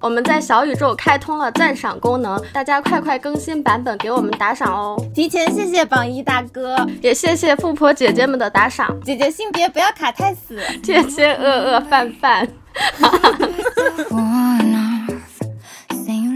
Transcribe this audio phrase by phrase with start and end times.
[0.00, 4.96] 我们在小宇宙开通了赞赏功能，大家快快更新版本给我们打赏哦！
[5.14, 8.96] 提前谢谢榜一大哥，也谢谢富婆姐姐们的打赏。
[9.02, 12.48] 姐姐性别不要卡太死，姐姐饿饿饭饭。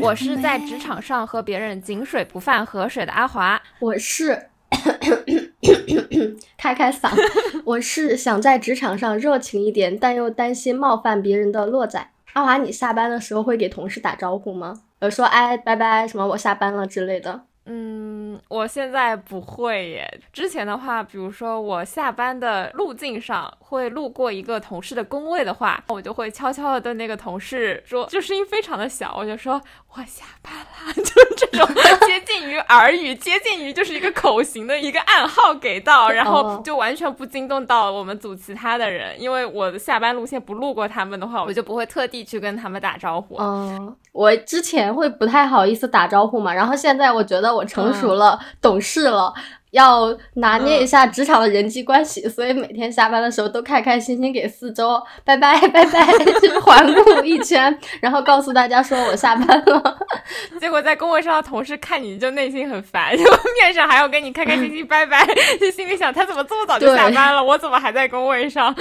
[0.00, 4.48] 我是在职场上和别人井水不犯河水的阿华，我是
[6.58, 7.08] 开开嗓，
[7.64, 12.08] 我是想在职场上热情一点，但又担心冒犯别人的洛仔。
[12.32, 14.82] 阿华，你下班的时候会给同事打招呼吗？
[15.00, 17.42] 呃，说哎，拜拜，什么我下班了之类的。
[17.64, 20.20] 嗯，我现在不会耶。
[20.32, 29.60] 之前的话，比如说我下班的路径上会路过一个同事的工位的话，我就会悄悄的对那个同事说，就声音非常的小，我就说
[29.94, 31.68] 我下班啦， 就是这种
[32.06, 43.36] 接近于耳语，接近于就是一个口型的一个暗号给到，然后就完全不惊动到我们组其他的人，因为我的下班路线不路过他们的话，我就不会特地去跟他们打招呼。
[43.38, 47.52] 嗯，我之前会不太好意思打招呼嘛，然后现在我觉得。
[47.52, 49.32] 我成熟了，懂事了。
[49.72, 56.06] 要拿捏一下职场的人际关系，所以每天下班的时候都开开心心给四周拜拜拜拜，
[56.40, 59.98] 就环顾一圈，然后告诉大家说我下班了。
[60.60, 65.26] 结果在工位上的同事看你就内心很烦，就面上还要跟你开开心心拜拜，
[65.58, 68.74] 就心里想他怎么这么早就下班了，我怎么还在工位上？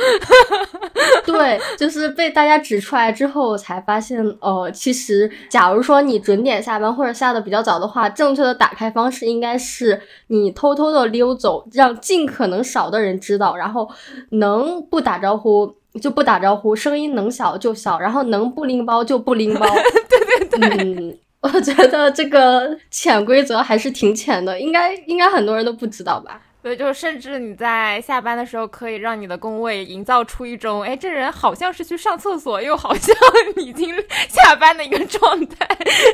[1.26, 10.81] 对，就是被大家指出来之后才发现，哦，其实假如说你准点下班或者下的比较早的话，正确的打开方式应该是你偷偷。
[10.82, 13.88] 偷偷溜走，让尽可能少的人知道，然后
[14.32, 19.68] 能不打招呼就不打招呼，声音能小就小，然后能不拎包就不拎包。
[20.10, 26.42] 对对对，嗯，我觉得这个潜规则还是挺浅的，应该应该很多人都不知道吧？
[26.64, 33.16] 对，就甚至你在下班的时候，可以让你的工位营造出一种，哎，这人好像是去上厕所，又好像
[33.58, 33.90] 已经
[34.30, 35.68] 下班的一个状态。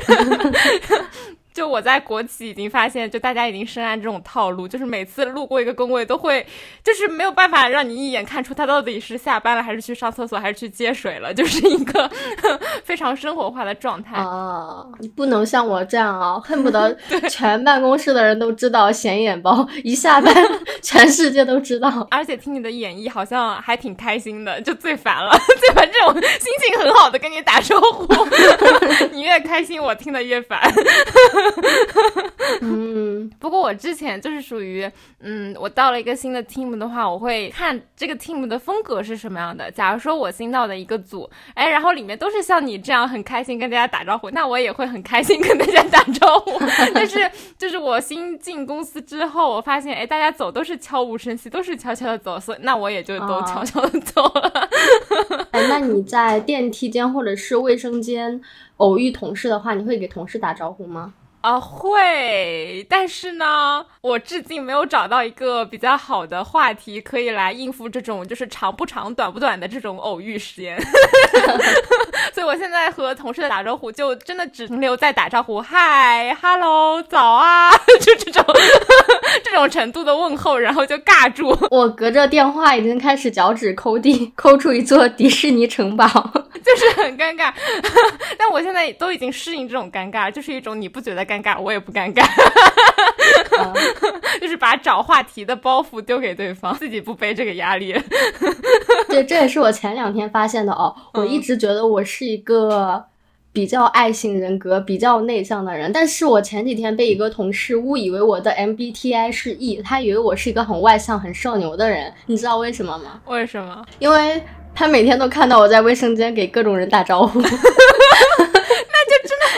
[1.58, 6.46] 就我在国企已经发现，就大家已经深谙这种套路，就是每次路过一个工位，都会
[6.84, 12.08] 就是没有办法让你一眼看出他到底是下班了，还是去上厕所，还是去接水了，就是一个
[12.84, 14.86] 非常生活化的状态啊！
[15.00, 16.96] 你不能像我这样啊，恨不得
[17.28, 20.32] 全办公室的人都知道显眼包，一下班
[20.80, 22.06] 全世界都知道。
[22.12, 28.06] 而且听你的演绎，好像还挺开心的，就最烦了，最烦这种心情很好的跟你打招呼，
[29.10, 30.72] 你越开心，我听的越烦。
[32.60, 39.70] 嗯，不过我之前就是属于，嗯，我到了一个新的 team 的话，我会看这个 team 的风格是什么样的。
[39.70, 46.58] 假如说我新到的一个组，哎，然后里面都是像你这样很开心跟大家打招呼，那我也会很开心跟大家打招呼。
[46.94, 54.68] 但是就是我新进公司之后，我发现，哎，大家走都是悄无声息，都是悄悄的走，所以那我也就都悄悄的走了。
[55.52, 58.40] 哎，那你在电梯间或者是卫生间
[58.78, 61.12] 偶遇同事的话，你会给同事打招呼吗？
[61.40, 70.76] 啊会，但是呢，我至今没有找到一个比较好的话题可以来应付这种就是长不长、短不短的这种偶遇时间，
[72.34, 77.70] 所以我现在和同事的打招呼就真的只停留在打招呼，嗨，hello，早啊，
[78.02, 78.44] 就这种
[79.44, 81.56] 这种程度的问候，然后就尬住。
[81.70, 86.04] 我隔着电话已经开始脚趾抠地，抠出一座迪士尼城堡，
[86.64, 87.52] 就是很尴尬。
[88.36, 91.28] 但我现在都已经适应这种尴尬，就是一种你不觉得。
[91.28, 92.24] 尴尬，我也不尴尬，
[94.40, 97.94] 就是把找话题的包袱丢给对方，自己不背这个压力。
[99.10, 100.94] 对，这也是我前两天发现的哦。
[101.12, 103.04] 我一直觉得我是一个
[103.52, 112.12] 比较爱性人格、比较内向的人，但是我前几天被一个同事误以为我的 MBTI 是 E，他以为我是一个很外向、很社牛的人。
[112.26, 113.20] 你知道为什么吗？
[113.26, 113.84] 为什么？
[113.98, 114.40] 因为
[114.74, 117.42] 他每天都看到我在卫生间给各种人打招呼。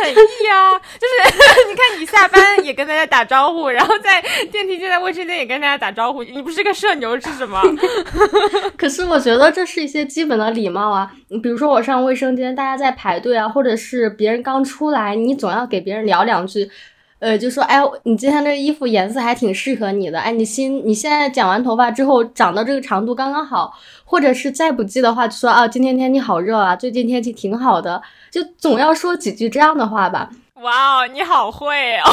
[0.04, 0.78] 很易啊！
[0.98, 7.60] 就是 你看，你下班也跟大家打招呼，然后在电梯间、在卫生间也跟大家打招呼，你不是个社牛是什么？
[8.76, 11.10] 可是我觉得这是一些基本的礼貌啊。
[11.28, 16.70] 你比如说，我上卫生间，大家在排队啊，或者是别人刚出来，你总要给别人聊两句。
[17.20, 23.72] 呃，就说，哎，你今天这个衣服颜色还挺适合你的，哎，你新你现在剪完头发之后长到这个长度刚刚好，
[24.04, 28.00] 或者是再不济的话，就说啊，今天天气好热啊，最近天气挺好的，
[28.30, 30.30] 就总要说几句这样的话吧。
[30.62, 32.10] 哇哦，你好会哦！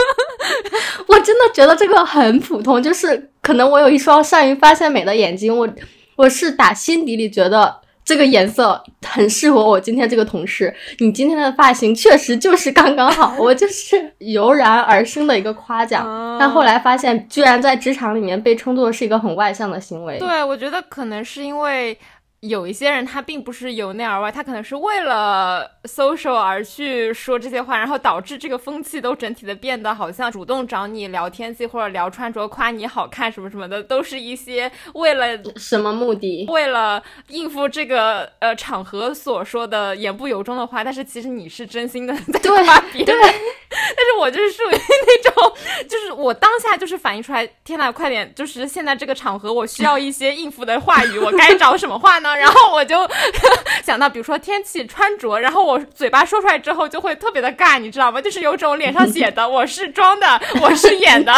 [1.08, 5.68] 我真的觉得这个很普通，就是可能我有一双善于发现美的眼睛，我
[6.16, 7.80] 我是打心底里觉得。
[8.10, 10.74] 这个颜色很适合我今天这个同事。
[10.98, 16.36] 你今天的发型确实就是刚刚好，我就是油然而生的一个夸奖。
[16.40, 20.18] 但后来发现，居然在职场里面被称作是一个很外向的行为。
[20.18, 21.96] 对，我觉得可能是因为。
[22.40, 36.46] 有一些人他并不是由内而外，他可能是为了 social 而去说这些话，然后导致这个风气都整体的变得好像主动找你聊天气或者聊穿着，夸你好看什么什么的，都是一些为了什么目的？
[36.48, 43.16] 为了应付这个呃场合所说的言不由衷的话，但是其实你是真心的在 夸别人。
[43.70, 45.52] 但是我就是属于那种，
[45.86, 48.32] 就是我当下就是反应出来，天呐，快点！
[48.34, 52.96] 就是现在这个场合，我需要一些应付的话语，我该找什么话然后我就
[53.84, 58.20] 想到，比如说天气、穿着，然后我嘴巴说出来之后就会特别的尬，你知道吗？
[58.20, 61.32] 就是有种脸上写的我是装的，我是演的。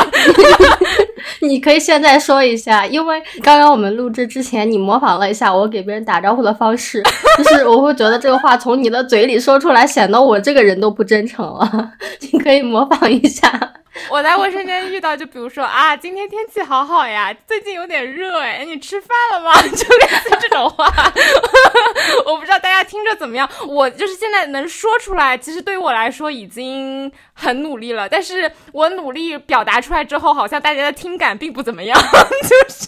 [1.40, 7.02] 你可以现在说一下，因为刚刚我们录制之前，你模仿了一下我给别人打招呼的方式，
[7.38, 11.92] 就是我会觉得这个话从你的嘴里说出来，显得我这个人都不真诚了。
[12.32, 13.48] 你可以模仿一下。
[14.08, 19.52] 我在卫生间遇到，就比如说啊，今天天气好好呀，最近有点热哎，你吃饭了吗？
[19.62, 20.86] 就类似这种话，
[22.24, 23.48] 我不知道大家听着怎么样。
[23.66, 28.08] 我就是现在能说出来，其实对于我来说已经很努力了。
[28.08, 32.86] 但是我努力表达出来之后，好像大家的听感并不怎么样，就是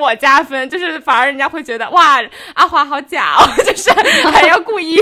[0.00, 2.18] 我加分，就是反而人家会觉得哇，
[2.54, 3.90] 阿华好假哦， 就是
[4.30, 4.96] 还要故意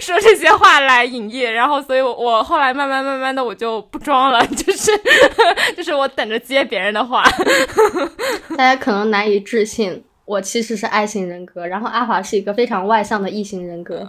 [0.00, 1.50] 说这些话来引业。
[1.50, 3.40] 然后，所以我后来慢慢慢慢的。
[3.40, 4.92] 我就不装了， 就是
[5.76, 7.24] 就是我等着接别人的话，
[8.56, 10.04] 大家可能难以置信。
[10.26, 14.08] 我其实是爱型人格，然后阿华是一个非常外向的异型人格。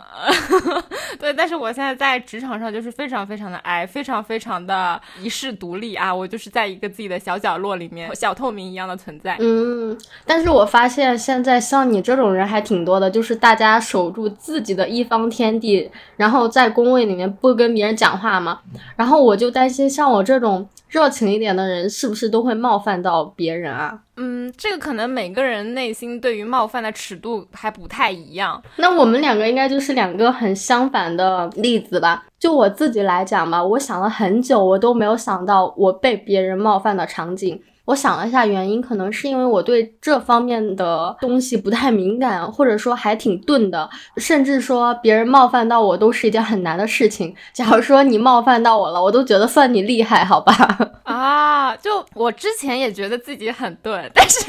[1.21, 6.13] 对，但是我现在在职场上就是非常非常的矮，非常非常的一世独立啊！
[6.13, 9.38] 我就是在一个自己的小角落里面，小透明一样的存在。
[9.39, 9.95] 嗯，
[10.25, 18.62] 但是我发现现在像你这种人还挺多的，就是大家守住自己的一方天地，然后在工位里面不跟别人讲话嘛。
[18.95, 20.67] 然后我就担心，像我这种。
[20.91, 23.97] 热情一点的人是不是都会冒犯到别人啊？
[24.17, 28.62] 嗯，这个可能每个人内心对于冒犯的尺度还不太一样。
[28.75, 32.24] 那我们两个应该就是两个很相反的例子吧？
[32.40, 37.62] 就我自己来讲吧，我想了很久，我都没有想到我被别人冒犯的场景。
[37.86, 47.36] 我想了一下，原因可能是因为我对这方面的东西不太敏感，或者说还挺钝的，甚至说别人冒犯到我都是一件很难的事情。
[47.52, 50.54] 假如说你冒犯到我了，我都觉得算你厉害，好吧？
[51.04, 54.40] 啊，就我之前也觉得自己很钝，但是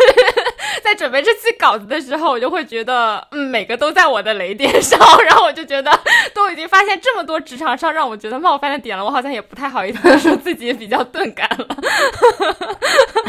[0.82, 5.90] 在准备这期稿子的时候，我就会觉得，嗯，每个都在我的雷点上， 然后我就觉得
[6.34, 11.66] 都已经发现这么多职场上让我觉得冒犯的点了，我好像也不太好意思说自己比较钝感了。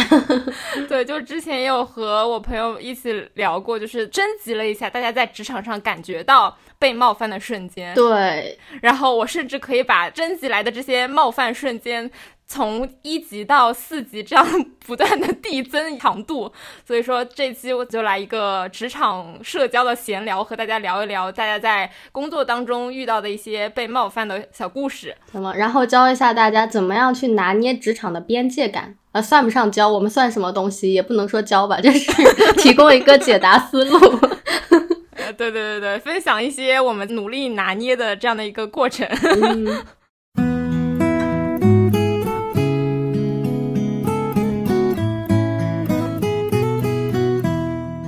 [0.88, 7.94] 对，就之前也有和我朋友一起聊过，就是征集了一下大家在职场上感觉到被冒犯的瞬间。
[7.96, 12.10] 对，然后我甚至可以把征集来的这些冒犯瞬间。
[12.54, 14.46] 从一级到四级，这样
[14.86, 16.54] 不断的递增强度，
[16.86, 25.16] 所以说这期我就来一个职场社交的闲聊，和大家聊一聊大家在工作当中遇到的一些被冒犯的小故事。
[25.32, 28.96] 那么，然后教一下大家怎么样去拿捏职场的边界感。
[29.14, 30.94] 啊，算不上教，我们算什么东西？
[30.94, 32.12] 也不能说教吧，就是
[32.62, 33.98] 提供一个解答思路。
[35.18, 39.08] 呃，对对对对，分享一些我们努力拿捏的这样的一个过程。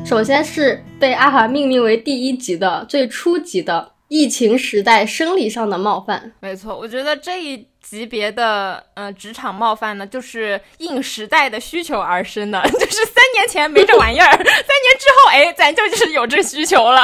[0.05, 6.31] 首先是被阿华命名为第一级的最初级的疫情时代生理上的冒犯。
[6.39, 17.01] 没错，我觉得这一级别的呃职场冒犯呢，就是应时代的需求而生的， 就是三年前没这玩意儿， 三年之后哎，咱就就是有这需求了，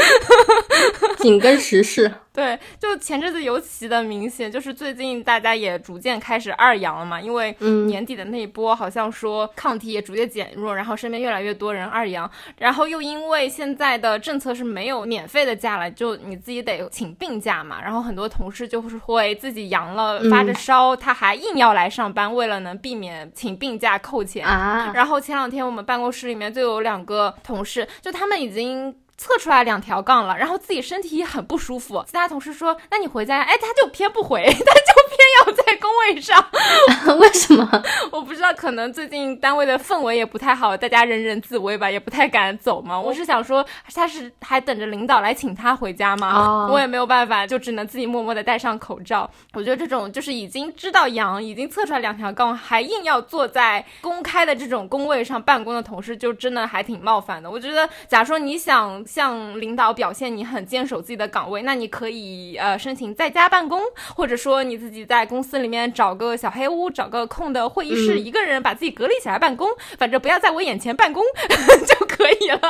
[1.18, 2.12] 紧跟时事。
[2.32, 7.54] 对，就前阵子尤其的明显，就是最近大家也逐渐开始二阳了嘛，因为
[7.86, 24.90] 年底的那一波好像说抗体也逐渐减弱，然后身边越来越多人二阳，然后又因为现在的政策是没有免费的假了，就你自己得请病假嘛，然后很多同事就是会自己阳了发着烧，他还硬要来上班，为了能避免请病假扣钱啊。
[24.94, 28.94] 然后前两天我们办公室里面就有两个同事，就他们已经。
[29.16, 32.02] 测出来两条杠了，然后自己身体也很不舒服。
[32.06, 36.44] 其他同事说：“那你回家呀？”哎，他就偏不回， 他就偏要在工位上。
[37.18, 37.82] 为什么？
[38.10, 42.98] 我不知道，可能最近单位的氛围也不太好，大家人人自危吧，也不太敢走嘛。
[42.98, 46.68] 我是想说，他是还等着领导来请他回家吗？
[46.70, 49.30] 我也没有办法，就只能自己默默的戴上口罩。
[49.54, 57.50] 我觉得这种就是已经知道阳，已经测出来两条杠，还硬要坐在公开的这种工位上办公的同事，就真的还挺冒犯的。
[57.50, 59.02] 我觉得，假如说你想。
[59.06, 63.80] 向领导表现你很坚守自己的岗位，那你可以呃申请在家办公，
[64.14, 69.68] 或者说你自己己在公司里面找个小黑屋，找个空的会议室，一个人把自己隔离起来办公，
[69.98, 71.22] 反正不要在我眼前办公
[71.86, 72.60] 就可以了。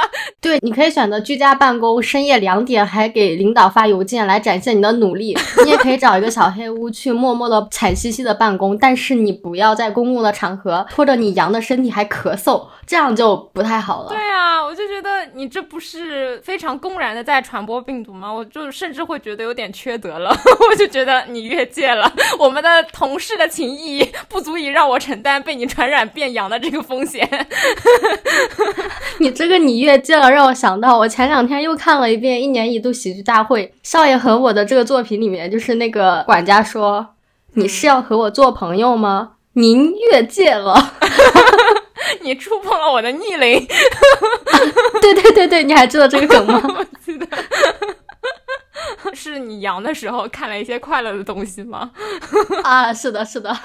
[0.41, 5.37] 对，你可以选择居家办公，深夜两点还给领导发邮件来展现你的努力。
[5.65, 14.09] 你也可以找一个小黑屋去默默的惨兮兮的办公，但是你不要在公共的场合拖着你阳的身体还咳嗽，这样就不太好了。
[14.11, 18.33] 对啊，我就觉得你这不是非常公然的在传播病毒吗？
[18.33, 20.37] 我就甚至会觉得有点缺德了。
[20.71, 27.29] 我就觉得你越界了， 我们的同事的情谊不足以让我承担被你传染变阳的这个风险。
[29.19, 37.07] 你这个你越界了，让我想到我前两天又看了一遍《一年一度喜剧大会》，少爷和我的这个作品里面，就是那个管家说
[37.55, 39.33] ：“你是要和我做朋友吗？
[39.55, 40.93] 您越界了，
[42.23, 43.67] 你触碰了我的逆鳞。”
[45.01, 46.63] 对对对对，你还知道这个梗吗？
[46.79, 47.27] 我记得。
[49.15, 51.91] 是你阳的时候看了一些快乐的东西吗？
[52.65, 53.57] 啊，是的，是的。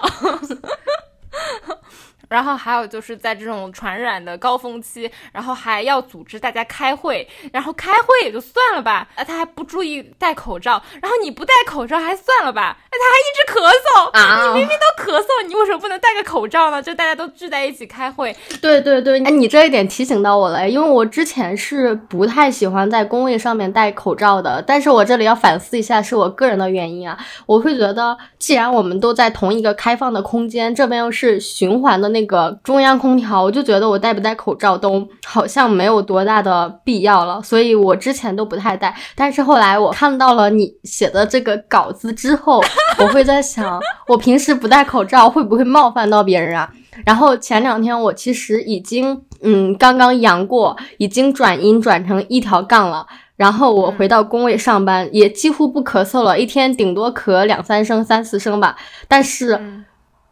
[2.30, 14.48] 然后还有就是在这种传染的高峰期，然后还要组织大家开会，然后开会也就算了吧，啊，他还不注意戴口罩，然后你不戴口罩还算了吧，哎，他还一直咳嗽啊！
[14.50, 16.84] 你明明都咳嗽，你为什么不能戴个口罩呢？
[16.84, 18.36] 就大家都聚在一起开会。
[18.62, 32.17] 对对对，哎，你这一点提醒到我了，因为我之前是不太喜欢在工位上面戴口罩的，但是我这里要反思一下，是我个人的原因啊，我会觉得，既然我们都在同一个开放的空间，这边又是循环的那。
[32.18, 38.96] 那个中央空调，我就觉得我戴不戴口罩都好像没有多大的必要了，所以我之前都不太戴。
[39.14, 42.60] 但是后来我看到了你写的这个稿子之后，
[42.98, 46.68] 我会在想，我平时不戴口罩会不会冒犯到别人啊？
[47.06, 53.06] 然后前两天我其实已经嗯刚刚阳过，已经转阴转成一条杠了。
[53.36, 58.76] 然后我回到工位上班，也几乎不咳嗽了，一天顶多咳两三声、三四声吧。
[59.08, 59.86] 但是。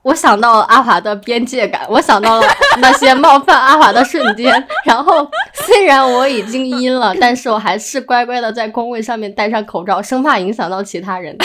[0.06, 2.48] 我想到了阿华的边界感，我想到了
[2.78, 4.68] 那些冒犯阿华的瞬间。
[4.86, 5.28] 然后
[5.66, 11.36] 虽然我已经阴了，但是我还是乖乖的在工位上面戴上口罩，生怕影响到其他人。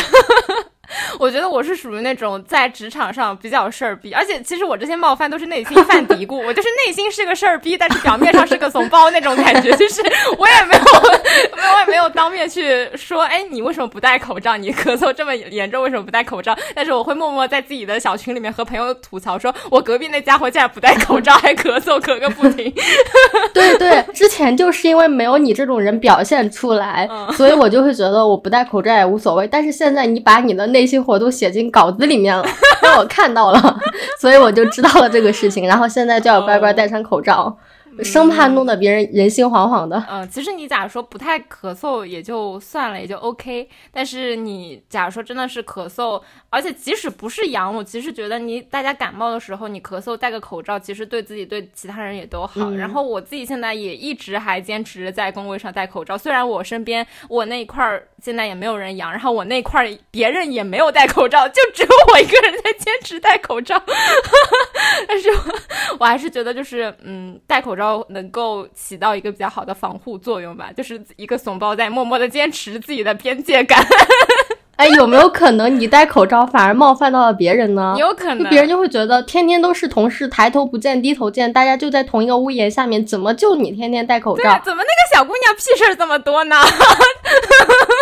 [1.19, 10.03] 我觉得我是属于那种在职场上比较事儿逼，而且其实我这些冒犯都是内心犯嘀咕， 我就是内心是个事儿逼，但是表面上是个怂包那种感觉， 就是
[10.39, 10.83] 我也没有，
[11.75, 14.57] 我也没有当面去说，哎，你为什么不戴口罩？
[14.57, 16.57] 你咳嗽这么严重，为什么不戴口罩？
[16.75, 22.73] 但是我会默默在自己的小群里面和朋友吐槽，说我隔壁那家伙竟然不戴口罩还咳嗽，咳个不停。
[23.55, 29.47] 对对，之前就是因为没有你这种人表现出来，所以我就会觉得我不戴口罩也无所谓。
[29.47, 32.45] 但是现在你把你的内心活动写进稿子里面了，
[32.83, 33.81] 让我看到了，
[34.21, 35.67] 所以我就知道了这个事情。
[35.67, 37.59] 然后现在就要乖乖戴上口罩。
[38.05, 40.03] 生怕弄得别人人心惶惶的。
[40.09, 43.69] 嗯，其实你假如说不太咳嗽也就算了，也就 OK。
[43.93, 52.71] 但是你假如说真的是咳嗽，而且即使不是阳，我其实觉得你大家感冒的时候你咳嗽戴个口罩，其实对自己对其他人也都好。
[52.71, 63.81] 然后我自己现在也一直还坚持在工位上戴口罩，虽然我身边我那一块儿现在也没有人阳，然后我那块儿别人也没有戴口罩，就只有我一个人在坚持戴口罩。
[65.09, 65.29] 但是
[65.99, 68.05] 我还是觉得就是嗯戴口罩。
[68.11, 73.85] 能够起到一个比较好的防护作用吧，就是一个怂包在默默的坚持自己的边界感。
[74.77, 77.95] 哎，有没有可能你戴口罩反而冒犯到了别人呢？
[77.99, 84.43] 有可能，别人就会觉得天天都是同事，抬头不见低头见，大家就在同一个屋檐下面，怎么就你天天戴口罩？
[84.65, 86.57] 怎么那个小姑娘屁事儿这么多呢？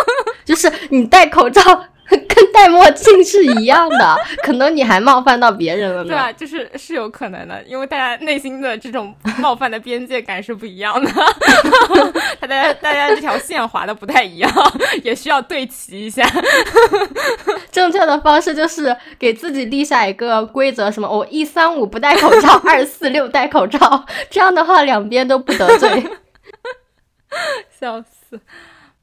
[0.45, 1.61] 就是你戴口罩。
[2.09, 6.09] 跟戴墨镜是一样的， 可能你还冒犯到别人了呢。
[6.09, 11.11] 对啊，就是是有可能的，因为大家内心的这种冒犯的边界感是不一样的，
[12.39, 14.51] 大家大家这条线划的不太一样，
[15.03, 16.27] 也需要对齐一下。
[17.71, 26.09] 正确的方式就是给自己立下一个规则，什么我一三五不戴口罩，二四六戴口罩，这样的话两边都不得罪。
[27.79, 28.39] 笑死，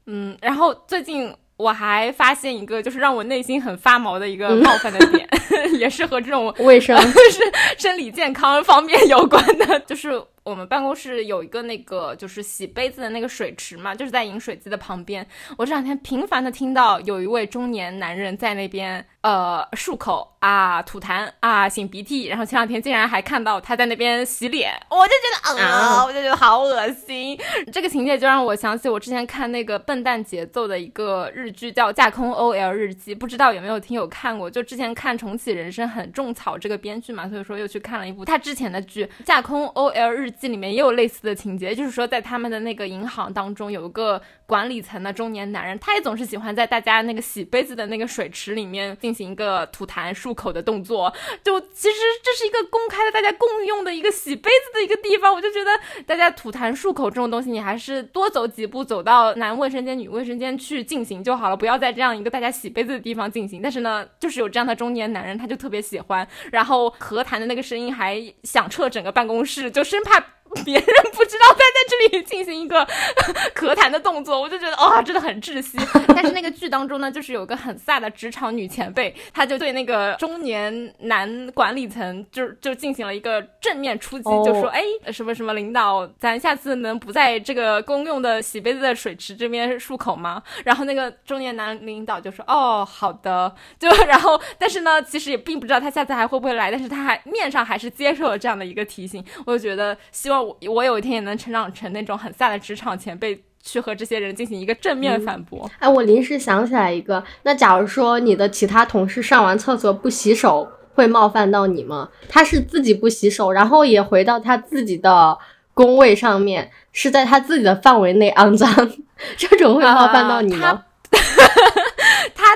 [0.07, 1.31] 嗯，然后最近。
[1.57, 5.27] 我还发现一个，就是让我内心很发毛的一个冒犯的点，
[5.79, 7.41] 也是和这种卫生、 是
[7.79, 10.23] 生理健康方面有关的，就是。
[10.43, 15.27] 我们办公室有一个那个就是洗杯子的那个水池嘛，就是在饮水机的旁边。
[15.57, 27.37] 我这两天频繁的听到有一位中年男人在那边呃漱口啊、吐痰啊、擤鼻涕，然后前两天竟然还看到他在那边洗脸，我就觉得啊，我就觉得好恶心。
[27.73, 34.49] 这个情节就让我想起我之前看那个笨蛋节奏的一个日剧叫《架空 OL 日记》，不知道有没有听友看过？
[34.49, 40.37] 就之前看重启人生很种草这个编剧嘛，所以说又去看了一部他之前的剧《架空 OL 日记》。
[40.37, 51.11] 记里面也有类似的情节，就是说在他们的那个银行当中，有一个管理层的中年男人，他也总是喜欢在大家那个洗杯子的那个水池里面进行一个吐痰漱口的动作。
[51.43, 55.71] 就其实这是一个公开的、大家共用的一个洗杯子的一个地方，我就觉得
[56.05, 63.61] 大家吐痰漱口这种东西，你还是多走几步，走到男卫生间、女卫生间去进行就好了，不要在这样一个大家洗杯子的地方进行。
[63.61, 70.36] 但是呢，就是有这样的中年男人，他就特别喜欢，然后咳痰的那个声音还响彻整个办公室，就生怕。
[70.63, 72.85] 别人不知道他在这里进行一个
[73.55, 75.77] 咳痰的动作，我就觉得啊，真的很窒息。
[76.07, 99.23] 但是那个剧当中呢，就是有个很飒的职场女前辈，她就对那个中年男管理层就就进行了一个正面出击，就说：“哎，什么什么领导，咱下次能不在这个公用的洗杯子的水池这边漱口吗？”然后那个中年男领导就说：“哦，好的。”就然后，但是呢，其实也并不知道他下次还会不会来，但是他还面上还是接受了这样的一个提醒。
[99.45, 100.46] 我就觉得希望。
[100.47, 105.69] 我我有一天也能成长成那种很飒的职场前辈，去和这些人进行一个正面反驳。
[105.79, 112.09] 哎，我临时想起来一个，那假如说你的其他同事上完厕所不洗手，会冒犯到你吗？
[112.29, 115.37] 他是自己不洗手，然后也回到他自己的
[115.73, 118.69] 工位上面，是在他自己的范围内肮脏，
[119.35, 120.71] 这种会冒犯到你吗？
[120.71, 120.85] 他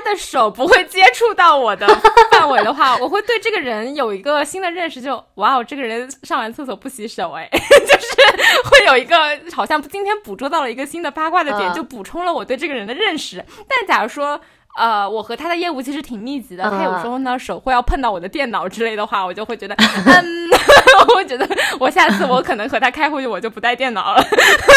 [0.04, 1.86] 的手不会接触到我的
[2.30, 5.00] 范围的话，我会对这个人有一个新的认识。
[5.00, 9.16] 就哇哦，这个人上完厕所不洗手，哎， 就是会有一个
[9.52, 13.44] 好像今天捕捉到了一个新的八卦的点，就补充了我对这个人的认识。
[13.68, 14.40] 但假如说，
[14.76, 19.74] 呃，我和他的业务其实挺密集的，他有时候呢手会要碰到我的电脑之类的话，我就会觉得，
[20.06, 20.50] 嗯，
[21.08, 21.46] 我会觉得
[21.78, 24.22] 我下次我可能和他开会我就不带电脑了，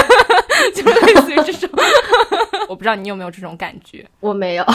[0.76, 1.70] 就类似于这种。
[2.68, 4.66] 我不知道你有没有这种感觉，我没有，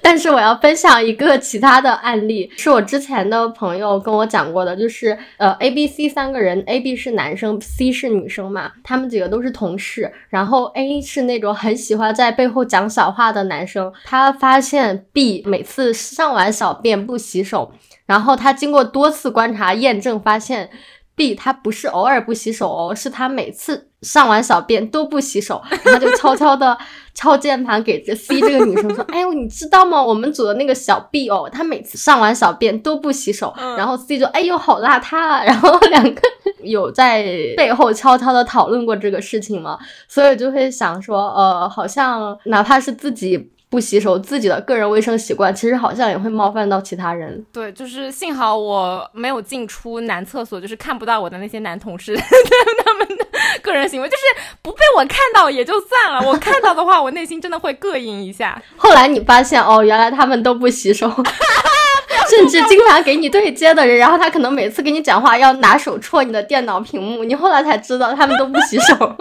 [0.00, 17.72] 但是我要分享一个其他的案例，是我之前的朋友跟我讲过的，就是呃，A、B、C 三个人，A、B 是男生，C 是女生嘛，他们几个都是同事，然后 A 是那种很喜欢在背后讲小话的男生，他发现 B 每次上完小便不洗手，
[18.06, 20.70] 然后他经过多次观察验证，发现
[21.14, 23.88] B 他不是偶尔不洗手哦，是他每次。
[24.02, 26.76] 上完小便都不洗手，然后就悄悄的
[27.14, 30.02] 敲键盘给这 C 这个女生说：“哎呦，你知道吗？
[30.02, 36.20] 我们组的那个小 B 哦，他每次上完小便都不洗手。”然后 C 就：“哎呦，好邋遢啊！”然后两个
[36.64, 37.22] 有在
[37.56, 39.78] 背后悄悄的讨论过这个事情吗？
[40.08, 43.52] 所以就会想说，呃，好像哪怕是自己。
[43.72, 47.42] 不洗手，自己的个人卫生习惯其实好像也会冒犯到其他人。
[47.50, 52.14] 对，就是幸好我没有进出男厕所，就是看不到我的那些男同事
[52.84, 53.26] 他们的
[53.62, 54.22] 个人行为，就是
[54.60, 58.60] 不被我看到也就算了，我看到的话，我内心真的会膈应一下。
[58.76, 61.08] 后来你发现哦，原来他们都不洗手，
[62.28, 69.16] 甚至经常给你对接的人，然后他可能每次跟你讲话要拿手戳你的电脑屏幕，你后来才知道他们都不洗手。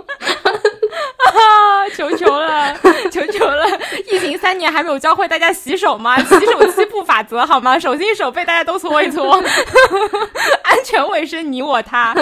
[1.89, 2.73] 求求了，
[3.11, 3.65] 求求了！
[4.11, 6.17] 疫情三年还没有教会大家洗手吗？
[6.23, 7.77] 洗手七步法则好吗？
[7.79, 9.33] 手心手背大家都搓一搓，
[10.63, 12.15] 安全卫生你我他。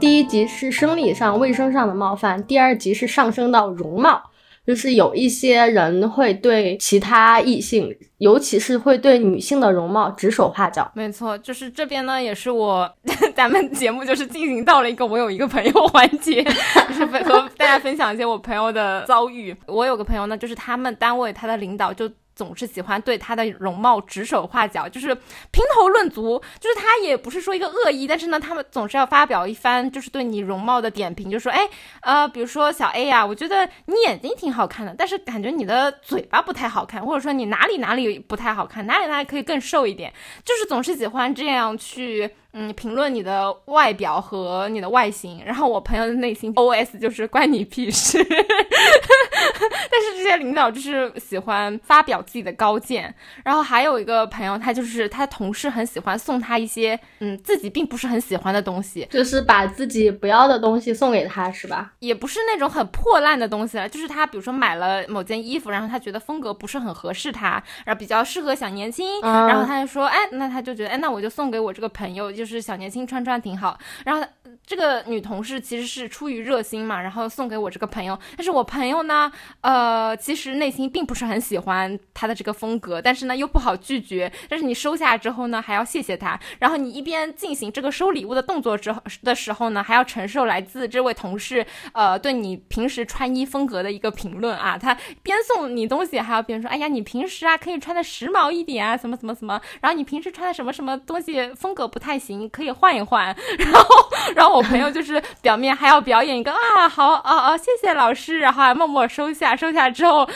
[0.00, 4.22] 第一集是生理上、卫生上的冒犯，第二集是上升到容貌。
[4.66, 10.90] 就是有一些人会对其他异性，尤其是会对女性的容貌指手画脚。
[10.94, 12.90] 没错，就是这边呢，也是我
[13.34, 16.42] 咱们节目就是进行到了一个我有一个朋友 环节，
[16.88, 19.54] 就是和大家分享一些我朋友的遭遇。
[19.66, 22.10] 我有个朋友呢，就是他们单位他的领导就。
[22.34, 31.68] 总是喜欢对她的容貌指手画脚，就是评头论足，就是他也不是说一个恶意，但是呢，他们总是要发表一番就是对你容貌的点评，就说，哎，
[32.02, 40.12] 呃，比如说小 A 呀，我觉得你眼睛挺好看的，但是感觉你的嘴巴不太好看，或者说你哪里哪里不太好看，哪里哪里可以更瘦一点，
[40.44, 42.30] 就是总是喜欢这样去。
[42.56, 48.18] 嗯，评论你的外表和你的外形，然后我朋友的内心 OS 就是关你屁事。
[48.24, 53.12] 但是这些领导就是喜欢发表自己的高见，
[53.44, 61.92] 然后还有一个朋友，他就是他同事很喜欢送他一些嗯自己并不是很喜欢的东西，就是把自己不要的东西送给他，是吧？
[61.98, 72.43] 也不是那种很破烂的东西了，就是他比如说买了某件衣服，然后他觉得风格不是很合适他，然后比较适合小年轻，然后他就说，哎，那他就觉得，哎，那我就送给我这个朋友就。
[72.44, 74.22] 就是小年轻穿穿挺好，然后
[74.66, 84.32] 这个女同事其实是出于热心嘛，然后送给我这个朋友，但是我朋友呢呃，其实内心并不是很喜欢他的这个风格，但是呢又不好拒绝。
[84.48, 86.38] 但是你收下之后呢，还要谢谢他。
[86.58, 94.76] 然后你一边进行这个收礼物的动作之后的时候呢，还要承受来自这位同事呃对你平时穿衣风格的一个评论啊。
[94.76, 99.60] 他边送你东西，还要边说：“哎呀，你平时啊可以穿的时髦一点啊，什么什么什么。
[99.80, 103.34] 然后你平时穿的什么什么东西风格不太行，可以换一换。
[103.58, 103.86] ”然后，
[104.34, 110.28] 然后我朋友就是表面还要表演一个啊，好哦哦，谢谢老师，然后默默收下，收下之后，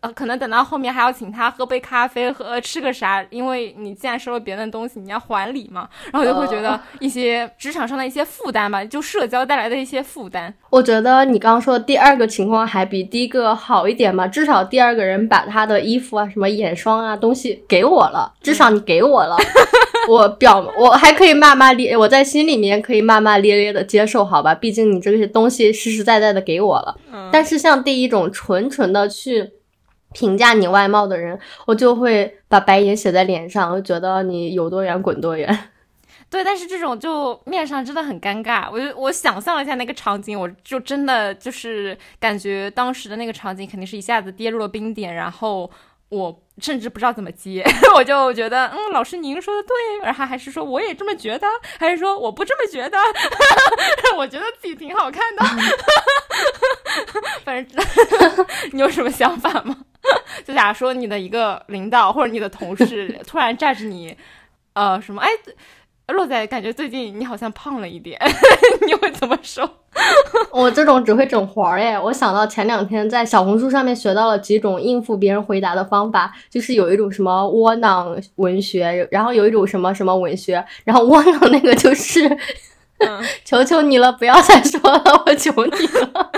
[0.00, 10.52] 呃，可能等到后面还要请他喝杯咖啡，喝吃个啥，因为你既然收了别人的东西，你要还礼嘛，然后就会觉得一些职场上的一些负担吧，就社交带来的一些负担。
[10.76, 19.34] 我觉得你刚刚说的第二个情况还比第一个好一点吧，至少第二个人把他的衣服啊、什么眼霜啊东西给我了，至少你给我了，
[20.06, 26.94] 我表我还可以骂骂咧，我在心里面可以骂骂咧咧的接受，好吧，毕竟你这些东西实实在在的给我了。
[27.32, 29.52] 但是像第一种纯纯的去
[30.12, 35.58] 评价你外貌的人，我就会把白眼写在脸上，我觉得你有多远滚多远。
[36.28, 38.68] 对，但是这种就面上真的很尴尬。
[38.70, 45.70] 我就我想象了一下那个场景，我就真的就是感觉当时的那个场景肯定是一下子跌入了冰点，然后
[46.08, 51.46] 我甚至不知道怎么接， 我就觉得，嗯，老师您说的对，然后还是说我也这么觉得，
[51.78, 52.98] 还是说我不这么觉得？
[54.18, 55.44] 我觉得自己挺好看的，
[57.44, 57.84] 反正
[58.72, 59.76] 你有什么想法吗？
[60.44, 64.16] 就假如说你的一个领导或者你的同事突然站着你，
[64.72, 65.22] 呃，什么？
[65.22, 65.28] 哎。
[66.12, 68.18] 洛仔，感觉最近你好像胖了一点，
[68.86, 69.68] 你会怎么说？
[70.52, 71.98] 我这种只会整活儿哎！
[71.98, 82.38] 我想到前两天在小红书上面学到了几种应付别人回答的方法，就是有一种什么窝囊文学，然后有一种什么什么文学，然后窝囊那个就是，
[83.44, 86.30] 求求你了，不要再说了，我求你了。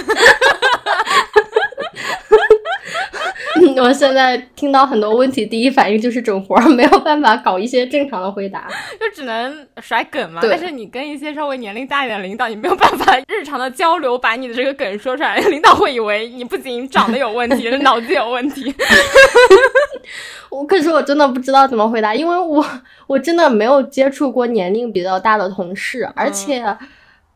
[3.83, 8.69] 我现在听到很多问题，第一反应就是整活儿，没有办法搞一些正常的回答，
[9.01, 10.41] 就只能甩梗嘛。
[10.43, 18.75] 但是你跟一些稍微年龄大一点的领导，你没有办法日常的交流，把你的这个梗说出来， 领导会以为你不仅长得有问题，脑子有问题。
[20.51, 22.65] 我可是我真的不知道怎么回答，因为我
[23.07, 26.65] 我真的没有接触过年龄比较大的同事，而且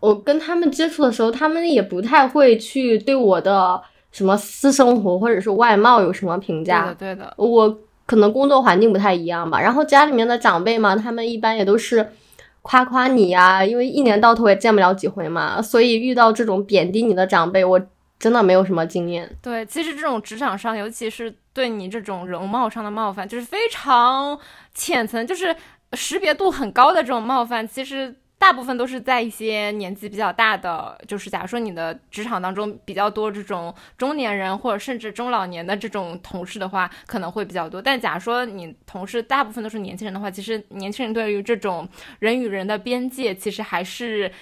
[0.00, 3.82] 我跟他们接触的时候，他们也不太会去对我的。
[4.12, 6.94] 什么私生活或者是外貌有什么评价？
[6.94, 9.60] 对的，我可能工作环境不太一样吧。
[9.60, 12.12] 然后家里面的长辈嘛，他们一般也都是
[12.60, 17.80] 夸夸你呀，因为一年到头也见不了几回嘛，所以遇到这种贬低你的长辈，我
[18.18, 19.28] 真的没有什么经验。
[19.40, 24.38] 对，其实这种职场上，尤其是对你这种容貌上的冒犯，就是非常
[24.74, 25.56] 浅层，就是
[25.94, 28.14] 识别度很高的这种冒犯，其实。
[28.42, 37.80] 大部分都是在一些年纪比较大的，就是假如说你的职场当中比较多这种中年人或者甚至中老年的这种同事的话，可能会比较多。
[37.80, 44.32] 但假如说你同事大部分都是年轻人的话，其实年轻人对于这种人与人的边界，其实还是。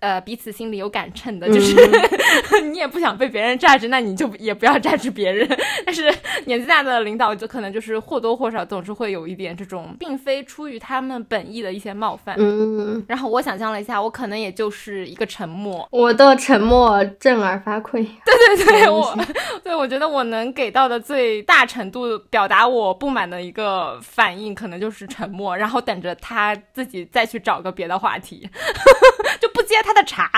[0.00, 1.76] 呃，彼此心里有杆秤的，就是
[2.70, 5.46] 你也不想被别人榨汁，那你就也不要榨汁别人。
[5.84, 6.10] 但是
[6.46, 12.34] 年纪大的领导就可能就是或多或少总是会有一点这种，并非出于他们本意的一些冒犯。
[12.38, 15.86] 嗯，然后我想象了一下，我可能也就是一个沉默。
[15.90, 17.92] 我的沉默震耳发聩。
[18.24, 19.18] 对对对，我
[19.62, 28.48] 对我觉得我能给到的最大程度表达我不满的一个反应，可能就是沉默，然后等着他自己再去找个别的话题，
[29.38, 29.89] 就不接他。
[29.90, 30.30] 他的茶，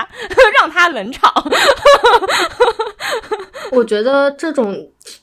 [0.59, 1.31] 让他冷场。
[3.71, 4.75] 我觉得这种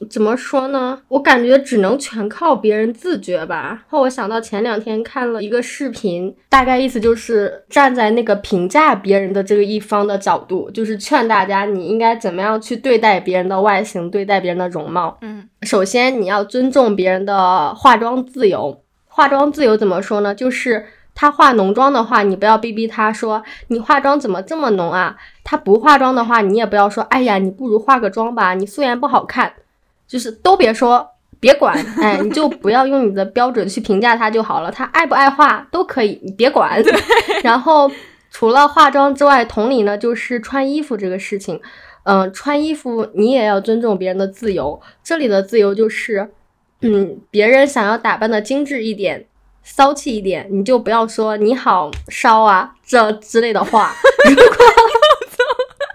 [0.08, 1.00] 怎么说呢？
[1.08, 3.68] 我感觉只能全靠别人自觉吧。
[3.68, 15.18] 然后我想到前两天看了一个视频，大概意思就是站在那个评价别人的这个一方的角度，就是劝大家你应该怎么样去对待别人的外形，对待别人的容貌。
[15.22, 18.82] 嗯，首先你要尊重别人的化妆自由。
[19.06, 20.34] 化妆自由怎么说呢？
[20.34, 20.86] 就是。
[21.20, 25.14] 他化浓妆的话，你不要逼逼她说你化妆怎么这么浓啊？
[25.44, 29.52] 她不化妆的话，你也不要说，哎呀，你不如化个妆吧，你素颜不好看，
[30.08, 31.06] 就是都别说，
[31.38, 34.70] 别管， 哎，你就不要用你的标准去评价她就好了。
[34.70, 36.82] 她爱不爱化都可以，你别管。
[37.44, 37.90] 然后
[38.30, 41.60] 除了化妆之外，同理呢，就是穿衣服这个事情，
[42.04, 44.80] 嗯，穿衣服你也要尊重别人的自由。
[45.04, 46.30] 这里的自由就是，
[46.80, 49.26] 嗯，别人想要打扮的精致一点。
[49.62, 53.94] 骚气一点，你就不要说你好骚啊这之类的话。
[54.28, 54.44] 如果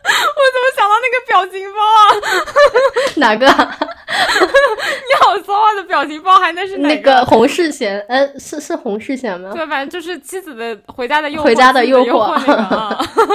[0.08, 1.99] 我怎么想到那个表情包啊？
[3.17, 3.45] 哪个？
[3.47, 7.99] 你好骚啊的表情包还能是那个洪世贤？
[8.08, 9.51] 呃，是是洪世贤吗？
[9.54, 12.36] 对，反正就是妻子的回家的诱回家的诱惑。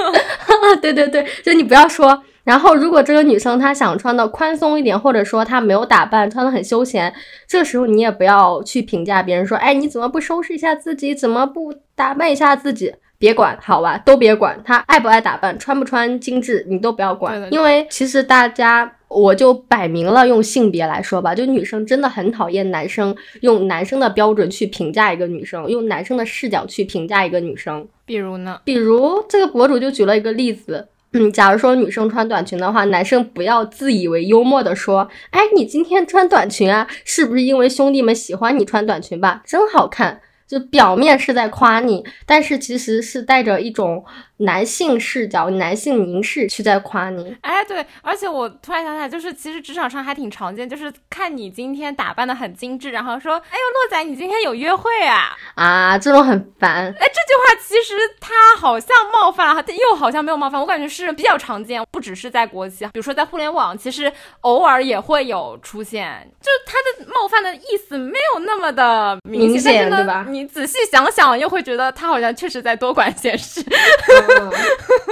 [0.81, 7.13] 对对对，就你不要说然后，如果这个女生她想穿的宽松一点，或者说她没有打扮，穿的很休闲，
[7.47, 12.95] 这时候你也不要去评价别人说，哎，你怎么不收拾一下自己，怎么不打扮一下自己？
[13.19, 27.87] 别管，好吧，都别管，她爱不爱打扮，穿不穿精致，你都不要管，因为其实大家，我就摆明了用性别来说吧，就女生真的很讨厌男生用男生的标准去评价一个女生，用男生的视角去评价一个女生。
[28.03, 28.59] 比如呢？
[28.63, 30.87] 比如这个博主就举了一个例子。
[31.13, 39.41] 嗯，假如说女生穿短裙的话，男生不要自以为幽默的说：“哎，你今天穿短裙啊，是不是因为兄弟们喜欢你穿短裙吧？
[39.45, 44.03] 真好看。”就表面是在夸你，但是其实是带着一种
[44.45, 47.35] 男性视角、男性凝视去在夸你。
[47.41, 56.87] 哎，对，而且我突然想起来，就是其实职场上还挺常见，就是看你今天打扮的很精致，然后说：“哎呦，洛仔，你今天有约会啊？”啊，这种很烦。
[56.87, 57.07] 哎，这句
[57.39, 60.59] 话其实他好像冒犯了，又好像没有冒犯。
[60.59, 66.73] 我感觉是比较常见，不只是在国企，比如说在互联网，其实偶尔也会有出现，就是他
[67.05, 70.25] 的冒犯的意思没有那么的明显，对吧？
[70.27, 70.41] 你。
[70.41, 73.63] 你仔细想想，又会觉得他好像确实在多管闲事。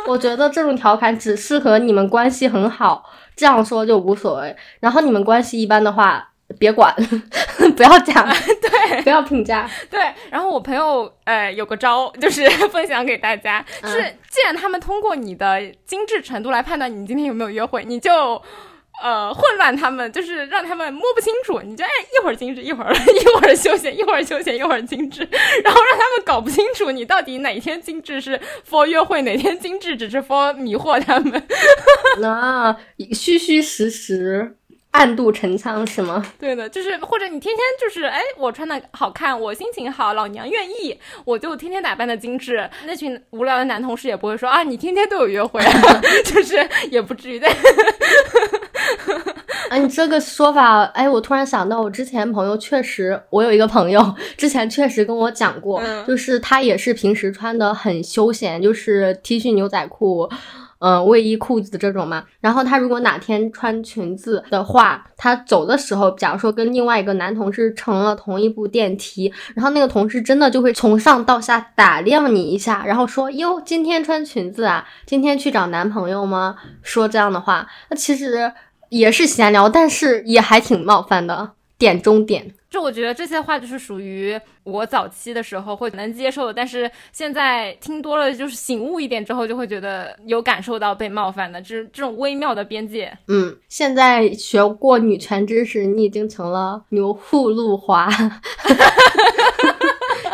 [0.08, 4.56] 我觉得这种调侃只适合你们关系很好，这样说就无所谓。
[4.80, 6.94] 然后你们关系一般的话，别管，
[7.76, 8.28] 不要讲，
[8.62, 9.70] 对，不要评价。
[9.90, 10.00] 对。
[10.30, 18.42] 然后我朋友呃有个招，就是 分享给大家，就是既然他们通过你的精致程度来判断你今天有没有约会，你就。
[19.02, 25.22] 呃，混乱他们 就是让他们摸不清楚，你就哎一会儿精致，一会儿 一会儿休闲，一会儿休闲，一会儿精致，
[25.64, 31.42] 然后让他们搞不清楚你到底哪天精致是 for 约会，哪天精致只是 for 迷惑他们。
[32.20, 32.76] 那
[33.14, 34.56] 虚虚实实。
[34.92, 36.26] 暗度陈仓是吗？
[36.40, 42.68] 对的，就是或者你天天就是哎，我穿的好看，我心情好，老娘愿意，我就天天打扮的精致。
[42.88, 45.62] 那群无聊的男同事也不会说啊，你天天都有约会，
[46.26, 47.48] 就是也不至于的。
[49.70, 60.30] 啊， 你这个说法，哎，我突然想到，我之前朋友确实，我有一个朋友之前确实跟我讲过，就是他也是平时穿的很休闲，就是 T 恤牛仔裤。
[60.82, 76.56] 嗯，卫衣裤子这种嘛，然后他如果哪天穿裙子的话，他走的时候，假如说跟另外一个男同事乘了同一部电梯，然后那个同事真的就会从上到下打量你一下，然后说哟，今天穿裙子啊，今天去找男朋友吗？
[76.82, 78.50] 说这样的话，那其实
[78.90, 82.54] 也是闲聊，但是也还挺冒犯的，点中点。
[82.70, 93.12] 就我觉得这些话就是属于我早期的时候会能接受的，但是现在听多了，就是醒悟一点之后，就会觉得有感受到被冒犯的，这这种微妙的边界。
[93.28, 98.10] 嗯，现在学过女权知识，你已经成了牛户路华。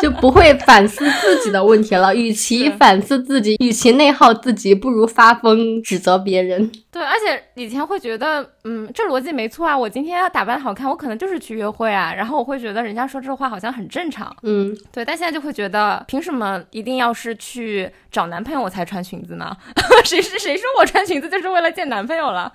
[0.01, 2.13] 就不会反思自己的问题了。
[2.13, 6.69] 与其反思自己，与其内耗自己，不如发疯指责别人。
[6.91, 9.75] 对，而且以前会觉得，嗯，这逻辑没错啊。
[9.75, 12.13] 我今天要打扮好看，我可能就是去约会啊。
[12.13, 14.24] 然后我会觉得人家说这话好像很正常。
[14.43, 15.03] 嗯，对。
[15.03, 19.55] 但现在就会觉得，凭什么一定要是去找男朋友我才穿裙子呢？
[20.05, 22.51] 谁是谁说我穿裙子就是为了见男朋友了？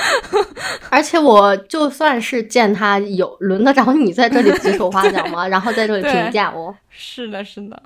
[0.90, 5.46] 而且我就算是见他，有轮得着你在这里指手画脚吗？
[5.48, 6.74] 然后在这里评价我？
[6.90, 7.82] 是的，是的。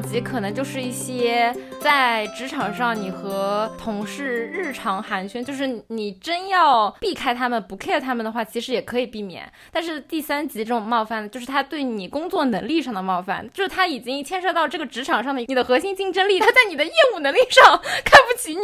[0.00, 9.50] 级可能就是一些在职场上你和同事日常寒暄，就是你真要避开他们不 care 他们的话，其实也可以避免。
[9.70, 18.60] 但是第三级这种冒犯，就是他对你工作能力上的冒犯，就是他已经牵涉到这个职场上的你的核心竞争力，他在你的业务能力上看不起你。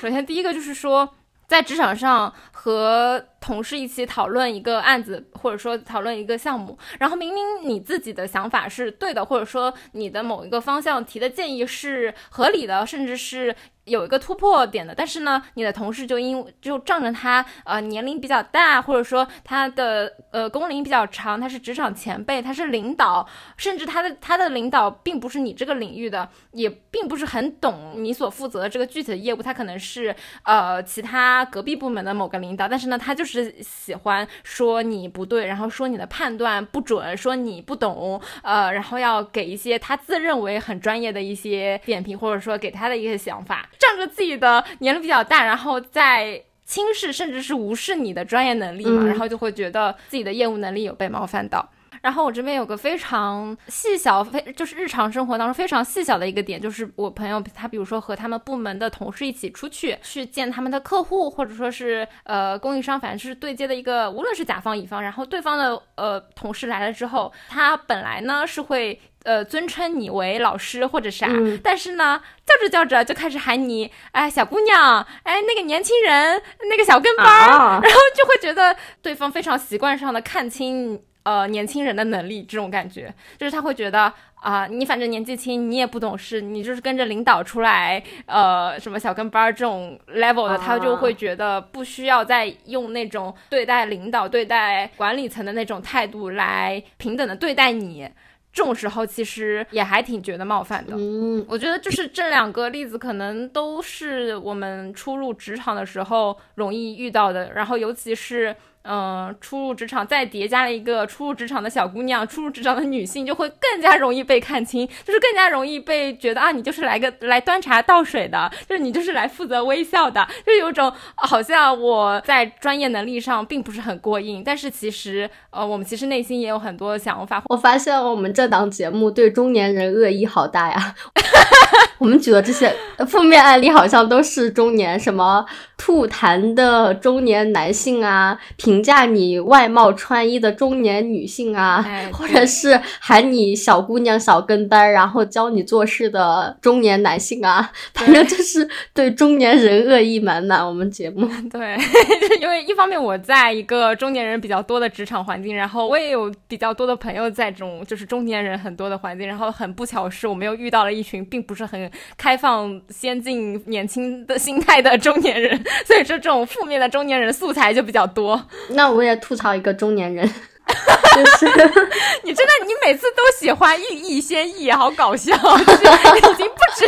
[0.00, 1.14] 首先第一个就是说，
[1.46, 3.24] 在职场上和。
[3.42, 13.52] 同事一起讨论一个案子，或者说讨论一个项目，然后明明你自己的想法是对的，或者说你的某一个方向提的建议是合理的，甚至是
[13.84, 30.14] 有一个突破点的，但是呢，你的同事就因就仗着他呃年龄比较大，或者说他的呃工龄比较长，他是职场前辈，他是领导，甚至他的他的领导并不是你这个领域的，也并不是很懂你所负责的这个具体的业务，他可能是
[30.44, 33.52] 呃其他隔壁部门的某个领导，但是呢，他就是。
[33.62, 51.68] 喜欢说你不对，然后说你的判断不准，说你不懂，呃，然后要给一些他自认为很专业的一些点评，或者说给他的一些想法，仗着自己的年龄比较大，然后在轻视甚至是无视你的专业能力嘛，然后就会觉得自己的业务能力有被冒犯到。
[52.00, 69.00] 然后我这边有个非常细小、非就是日常生活当中非常细小的一个点，就是我朋友他比如说和他们部门的同事一起出去去见他们的客户，或者说是呃供应商，反正就是对接的一个，无论是甲方乙方，然后对方的呃同事来了之后，他本来呢是会。
[69.24, 71.28] 呃，尊称你为老师或者啥，
[71.62, 98.08] 但是呢，叫着叫着就开始喊你，哎，小姑娘，哎，那个年轻人，那个小跟班儿， 然后就会觉得对方非常习惯上的看清呃年轻人的能力，这种感觉，就是他会觉得啊，你反正年纪轻，你也不懂事，你就是跟着领导出来，呃，什么小跟班儿这种 level 的，他就会觉得不需要再用那种对待领导、对待管理层的那种态度来平等的对待你。
[98.52, 100.94] 这种时候其实也还挺觉得冒犯的。
[100.96, 108.54] 嗯，我觉得就是这两个例子可能都是我们初入职场的时候容易遇到的，然后尤其是。
[108.84, 127.42] 嗯，初入职场再叠加了一个初入职场的小姑娘，初入职场的女性就会更加容易被看清，就是更加容易被觉得啊，你就是来个来端茶倒水的，就是你就是来负责微笑的，就有种好像我在专业能力上并不是很过硬，但是其实呃，我们其实内心也有很多想法。
[127.48, 130.94] 我发现我们这档节目对中年人恶意好大呀。
[131.98, 132.74] 我们举的这些
[133.06, 135.44] 负面案例，好像都是中年什么
[135.84, 150.64] 吐痰的中年男性啊，评价你外貌穿衣的中年女性啊，或者是喊你小姑娘、小跟班，然后教你做事的中年男性啊，反正就是对中年人恶意满满。
[150.64, 151.76] 我们节目 对，
[152.40, 161.90] 因为一方面我在一个中年人比较多的职场环境，然后我也有比较多的朋友在这种就是中年人很多的环境，然后很不巧是，我们又遇到了一群并不是很。
[162.16, 168.40] 开放、先进、年轻的心态的中年人， 所以说这种负面的中年人素材就比较多。
[168.70, 170.28] 那我也吐槽一个中年人，
[171.14, 171.46] 就是
[172.22, 176.86] 你真的，你每次都喜欢欲意先抑，好搞笑，就是已经不止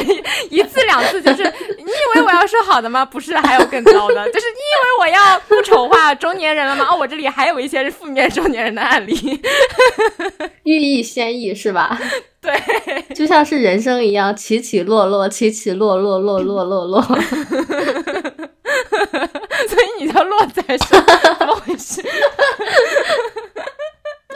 [0.51, 1.21] 一次两次。
[1.23, 1.43] 就是
[1.79, 3.05] 你以为我要说好的吗？
[3.05, 4.31] 不是，还有更糟的。
[4.31, 6.87] 就是你以为我要不丑化中年人了吗？
[6.91, 9.41] 哦，我这里还有一些是负面中年人的案例。
[10.65, 11.99] 欲意先抑是吧？
[12.41, 12.55] 对，
[13.15, 17.03] 就像是人生一样，起起落落，起起落落，落落落落。
[19.69, 20.85] 所以你叫落在是
[21.39, 22.03] 怎么回事？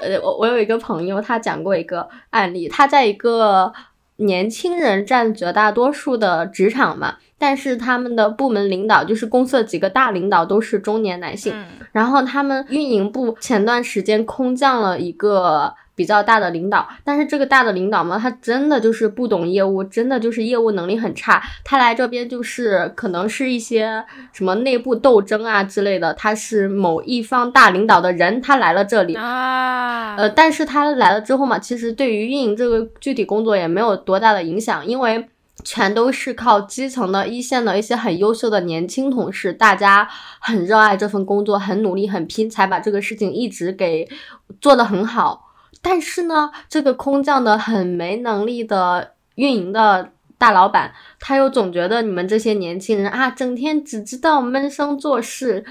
[0.01, 3.73] 呃，我我有一个朋友，他讲过一个案例，他在一个
[4.17, 11.55] 年轻人占绝大多数的职场嘛，但是他们的部门领导，就是公司的几个大领导都是中年男性，
[11.93, 15.75] 然后他们运营部前段时间空降了一个。
[15.99, 21.43] 比较大的领导，但是这个大的领导嘛，他真的就是不懂业务，真的就是业务能力很差。
[21.65, 26.15] 他来这边就是可能是一些什么内部斗争啊之类的。
[26.15, 35.29] 他是某一方大领导的人，他来了这里啊，呃，但是他来了之后嘛，其实对于运营这个具体工作也没有多大的影响，因为
[35.65, 40.09] 全都是靠基层的一线的一些很优秀的年轻同事，大家
[40.39, 44.09] 很热爱这份工作，很努力很拼，才把这个事情一直给
[44.61, 45.48] 做得很好。
[45.81, 55.65] 但是呢，这个空降的很没能力的运营的大老板，他又总觉得你们这些年轻人啊，整天只知道闷声做事。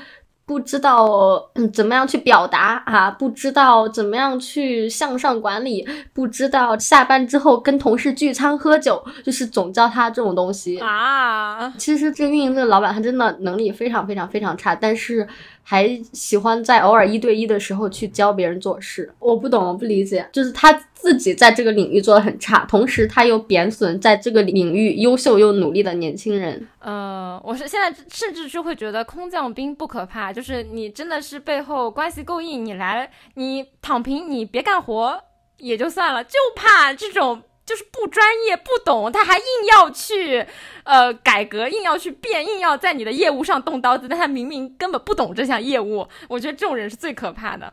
[0.47, 11.69] 不知道怎么样去表达啊，不知道怎么样去向上管理，不知道下班之后跟同事聚餐喝酒，就是总教他这种东西啊。
[11.77, 15.27] 其实这运营这个老板他真的能力非常非常非常差，但是
[15.63, 19.13] 还喜欢在偶尔一对一的时候去教别人做事。
[19.19, 26.67] 我不懂，我不理解，就是他自己在这个领域做的很差，同时他又贬损在这个领域优秀又努力的年轻人。
[26.79, 35.21] 呃，我是现在甚至就会觉得空降兵不可怕，就是你真的是背后关系够硬，你来你躺平，你别干活
[35.60, 40.45] 也就算了，就怕这种就是不专业不懂，他还硬要去
[40.83, 47.71] 呃改革，硬要去变，硬要在你的业务上动刀子，但他明明根本不懂这项业务，我觉得这种人是最可怕的。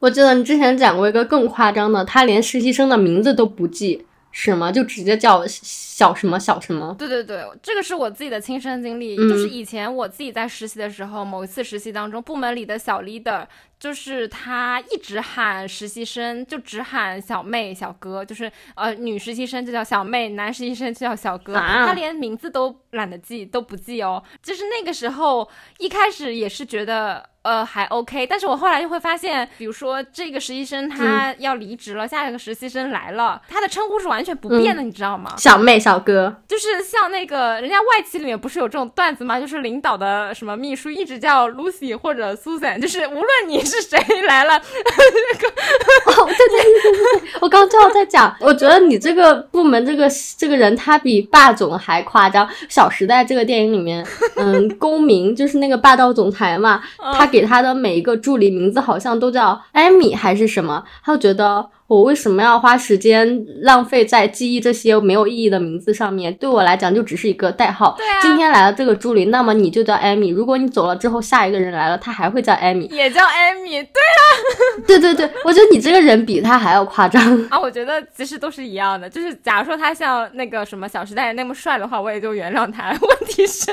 [0.00, 4.06] 我记得你之前讲过一个更夸张的，他连实习生的名字都不记。
[4.30, 6.94] 是吗就直接叫小什么小什么？
[6.98, 13.46] 对对对，这个是我自己的亲身经历，就是以前我自己在实习的时候，某一次实习当中，部门里的小 leader。
[13.80, 24.20] 就是他一直喊实习生，就只喊小妹、小哥，就是呃女实习生就叫小妹，男实习生就叫小哥，他连名字都懒得记，都不记哦。
[24.42, 35.34] 就是那个时候一开始也是觉得呃还 OK，但是我后来就会发现，比如说这个实习生他要离职了，下一个实习生来了，他的称呼是完全不变的，你知道吗？
[35.38, 39.38] 小妹、小哥，就是像那个人家外企里面不是有这种段子吗？
[39.38, 43.68] 就是领导的什么秘书一直叫 Lucy 或者 Susan，就是无论你。
[43.68, 44.56] 是谁来了？
[44.56, 44.62] 哦，
[46.24, 50.08] 对对对对对，我刚正好在讲，我觉得你这个部门这个
[50.38, 52.46] 这个人他比霸总还夸张。
[52.70, 54.06] 《小时代》这个电影里面，
[54.36, 61.70] 嗯， 公民就是那个霸道总裁嘛，他给他的每一个助理名字好像都叫艾米还是什么，他就觉得。
[61.88, 66.30] 我为什么要花时间浪费在记忆这些没有意义的名字上面？
[66.34, 67.94] 对我来讲就只是一个代号。
[67.96, 68.20] 对啊。
[68.20, 70.28] 今天来了这个助理，那么你就叫艾米。
[70.28, 73.70] 如果你走了之后，下一个人来了，他还会叫艾米，也叫艾米。
[73.70, 74.20] 对啊。
[74.86, 77.58] 对对对，我觉得你这个人比他还要夸张啊！
[77.58, 82.90] 我觉得其实都是一样的，就是假如说他像那个什么《小时代》那么帅的话，我也就原谅他。
[82.90, 83.72] 问题是，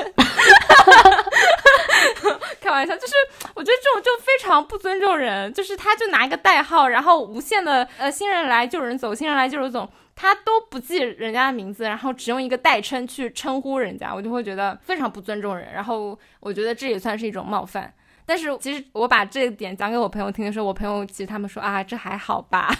[2.60, 3.14] 开玩笑，就是
[3.54, 8.10] 我觉得这种就非常不尊重人，就是他就拿一个代号，然后无限的呃。
[8.16, 15.70] 新人来就有人走，新人来就有人走，他都不记人家的名字，然后只用一个代称去称呼人家，我就会觉得非常不尊重人。
[15.74, 17.92] 然后我觉得这也算是一种冒犯。
[18.26, 22.74] 但是其实我把这个点讲给我朋友听的时候，我朋友其实他们说啊，这还好吧。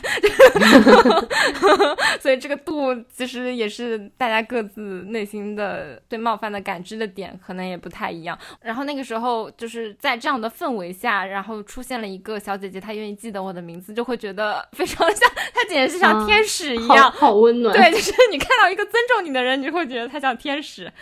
[2.20, 8.36] 所以这个度其实也是大家各自内心的对冒犯的感知的点可能也不太一样。
[8.60, 17.72] 然后那个时候就是在这样的氛围下，然后出现了一个小姐姐，她愿意记得我的名字，就会觉得非常像，她简直是像天使一样，好温暖。
[17.76, 20.92] 对，就是你看到一个尊重你的人，你会觉得他像天使。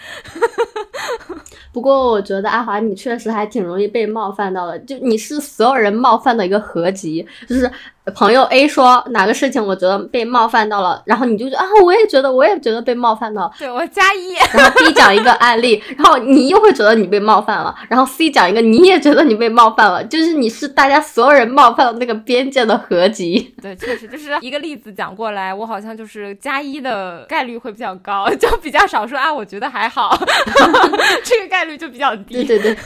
[1.72, 4.35] 不过我觉得阿华，你确实还挺容易被冒。
[4.35, 7.70] 犯到的，就你是所有人冒犯的一个合集，就是。
[8.13, 13.51] 朋友 A 说哪个事情我觉得被冒犯到了，然后你就觉得啊，我也觉得，我也觉得被冒犯到。
[13.59, 23.55] 对我加一，然后 B 讲一个案例， 然后你又会觉得你被冒犯了，然后 C 讲一个，你也觉得你被冒犯了，就是你是大家所有人冒犯的那个边界的合集。
[23.63, 30.15] 对，确实就是一个例子讲过来，我好像就是加一的概率会比较高， 就比较少说啊，我觉得还好，
[31.25, 32.45] 这个概率就比较低。
[32.45, 32.77] 对对对。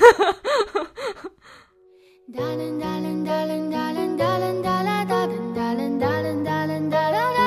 [2.31, 7.38] Darling, darling, darling, darling, darling, darling, darling, darling, darling, darling, darling, darling.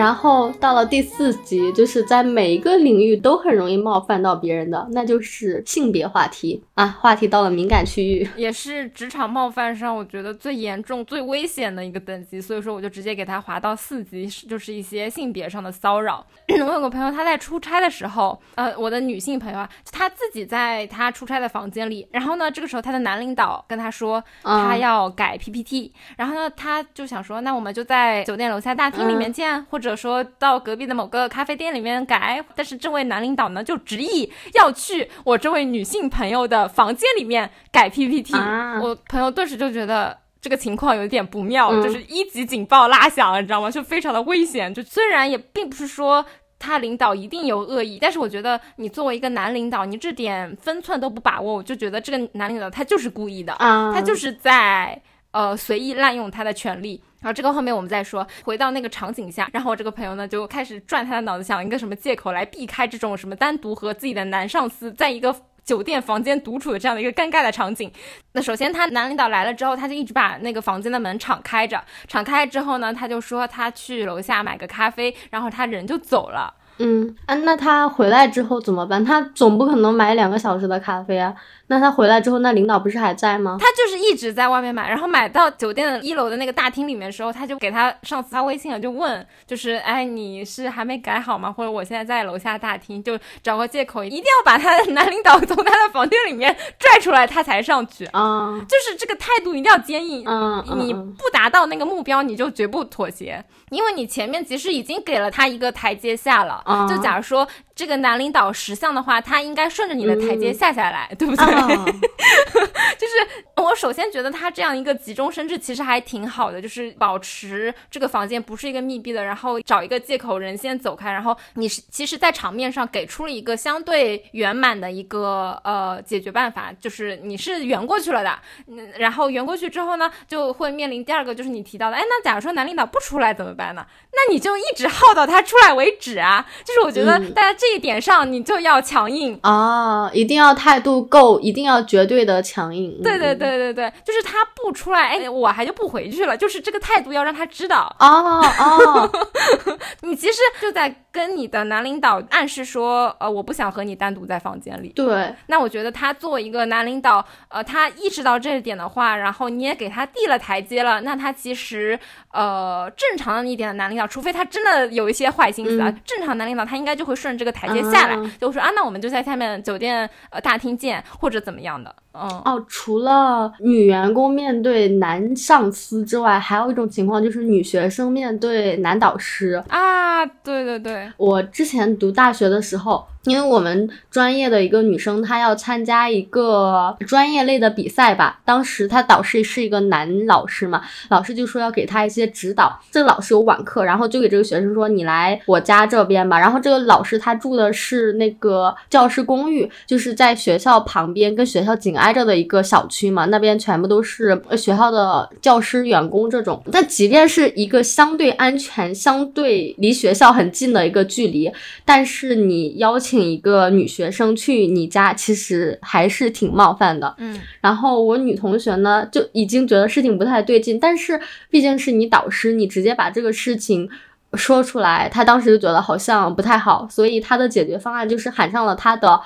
[0.00, 16.24] 然后到了第四集，就是在每一个领域都很容易冒犯到别人的，那就是性别话题啊，话题到了敏感区域，也是职场冒犯上我觉得最严重、最危险的一个等级，所以说我就直接给他划到四级，就是一些性别上的骚扰。
[16.48, 29.89] 我有个朋友，他在出差的时候，呃，我的女性朋友啊，他自己在他出差的房间里，然后呢，这个时候他的男领导跟他说，他要改 PPT，然后呢，他就想说，那我们就在酒店楼下大厅里面见，或者。
[29.96, 38.34] 说到隔壁的某个咖啡店里面改，但是这位男领导呢就执意要去我这位女性朋友的房间里面改 PPT，
[38.82, 43.70] 我朋友顿时就觉得这个情况有点不妙，就是一级警报拉响了，你知道吗？
[43.70, 44.72] 就非常的危险。
[44.72, 46.24] 就虽然也并不是说
[46.58, 55.00] 他领导一定有恶意，但是我觉得你作为一个男领导，你这点分寸都不把握，我就觉得这个男领导他就是故意的，他就是在
[55.32, 57.02] 呃随意滥用他的权利。
[57.20, 67.92] 然后这个后面我们再说，回到那个场景下，然后我这个朋友呢就开始转他的脑子，想一个什么借口来避开这种什么单独和自己的男上司在一个酒店房间独处的这样的一个尴尬的场景。
[68.32, 76.54] 那首先他男领导来了之后，他就一直把那个房间的门敞开着，敞开之后呢，他就说他去楼下买个咖啡，然后他人就走了。
[76.80, 79.04] 嗯啊，那他回来之后怎么办？
[79.04, 81.34] 他总不可能买两个小时的咖啡啊。
[81.66, 83.56] 那他回来之后，那领导不是还在吗？
[83.60, 91.52] 他就是一直在外面买，然后买到酒店的一楼的那个大厅里面的时候，他就给他上司发微信了，就问，就是哎，你是还没改好吗？
[91.52, 98.58] 或者我现在在楼下大厅，就找个借口，一定要把他的男领导从他的房间里面拽出来，他才上去啊。
[98.68, 106.60] 就是这个态度一定要坚硬，嗯，你不达到那个目标，你就绝不妥协，因为你前面其实已经给了他一个台阶下了。
[106.88, 107.46] 就假如说。
[107.80, 111.46] 这个男领导识相的话，他应该顺着你的台阶下下来，对不对？
[113.00, 113.14] 就是
[113.56, 128.38] 我首先觉得他这样一个急中生智，其实还挺好的，就是保持这个房间不是一个密闭的，然后找一个借口人先走开，然后你是其实，在场面上给出了一个相对圆满的一个呃解决办法，就是你是圆过去了的。
[128.66, 133.86] 嗯，然后圆过去之后呢，就会面临第二个，就是你提到的，哎，那假如说男领导不出来怎么办呢？
[134.12, 136.46] 那你就一直耗到他出来为止啊。
[136.62, 137.69] 就是我觉得大家这。
[137.70, 143.00] 这一点上你就要强硬啊，一定要态度够，一定要绝对的强硬。
[143.00, 146.36] 对对对对对，就是他不出来，哎，我还就不回去了。
[146.36, 147.94] 就是这个态度要让他知道。
[148.00, 149.08] 哦哦，
[150.02, 154.88] 你其实就在跟你的男领导暗示说，呃，我不想和你单独在房间里。
[154.90, 161.98] 对，那我觉得他作为一个男领导，呃，他意识到这一点的话，然后你也给他递了台阶了，那他其实，
[162.32, 167.50] 呃，正常的一点的男领导，除非他真的有一些坏心思啊，正常男领导他应该就会顺这个。
[167.50, 171.92] 台阶下来，就说啊，那我们就在下面酒店呃大厅见，或者怎么样的。
[172.12, 179.62] 嗯，哦，除了女员工面对男上司之外，还有一种情况就是女学生面对男导师。
[179.68, 188.40] 啊，对对对，我之前读大学的时候，因为我们专业的一个女生，她要参加一个专业类的比赛吧。
[188.44, 192.80] 当时她导师是一个男老师嘛，老师就说要给她一些指导。
[192.90, 203.26] 这个老师有晚课，然后就给这个学生说：“你来我家这边吧。”然后这个老师他住的是那个教师公寓，就是在学校旁边，跟学校紧挨着的一个小区嘛。
[203.26, 206.62] 那边全部都是学校的教师、员工这种。
[206.72, 211.52] 但即便是一个相对安全、相对离学校很近的一个距离，
[211.84, 217.14] 但是你邀请一个女学生去你家，其实还是挺冒犯的。
[217.16, 223.88] 嗯，然后我女同学呢，就已经觉得事情不太对劲，但是毕竟是你导师，你直接把这个事情
[224.34, 229.20] 说出来，她当时就觉得好像不太好，所以她的解决方案就是喊上了她的。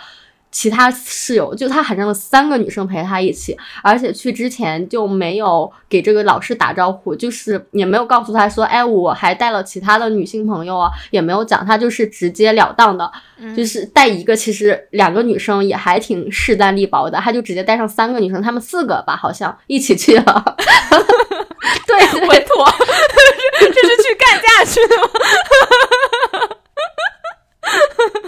[0.54, 13.10] 其他室友就他喊上了三个女生陪他一起，而且去之前就没有给这个老师打招呼，就是也没有告诉他说，哎，我还带了其他的女性朋友啊，也没有讲，他就是直截了当的，
[13.56, 20.22] 就是带一个，其实两个女生也还挺势单力薄的，他就直接带上三个女生，她们四个吧，好像一起去了。
[21.84, 21.98] 对，
[22.28, 22.64] 稳妥，
[23.58, 25.08] 这是去干架去的吗？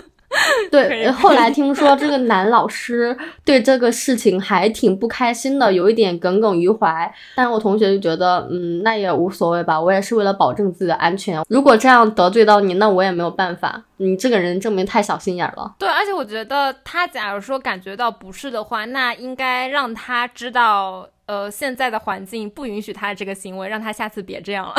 [0.70, 7.12] 对，后来听说这个男老师对这个事情还挺不开心的，有一点耿耿于怀。
[7.34, 11.42] 但我同学就觉得，嗯，那也无所谓吧，我也是为了保证自己的安全。
[11.48, 13.82] 如果这样得罪到你，那我也没有办法。
[13.98, 15.74] 你这个人证明太小心眼了。
[15.78, 24.74] 对，而且我觉得他假如说感觉到不适的话，那应该让他知道，呃，现在的环境不允许他这个行为，让他下次别这样了。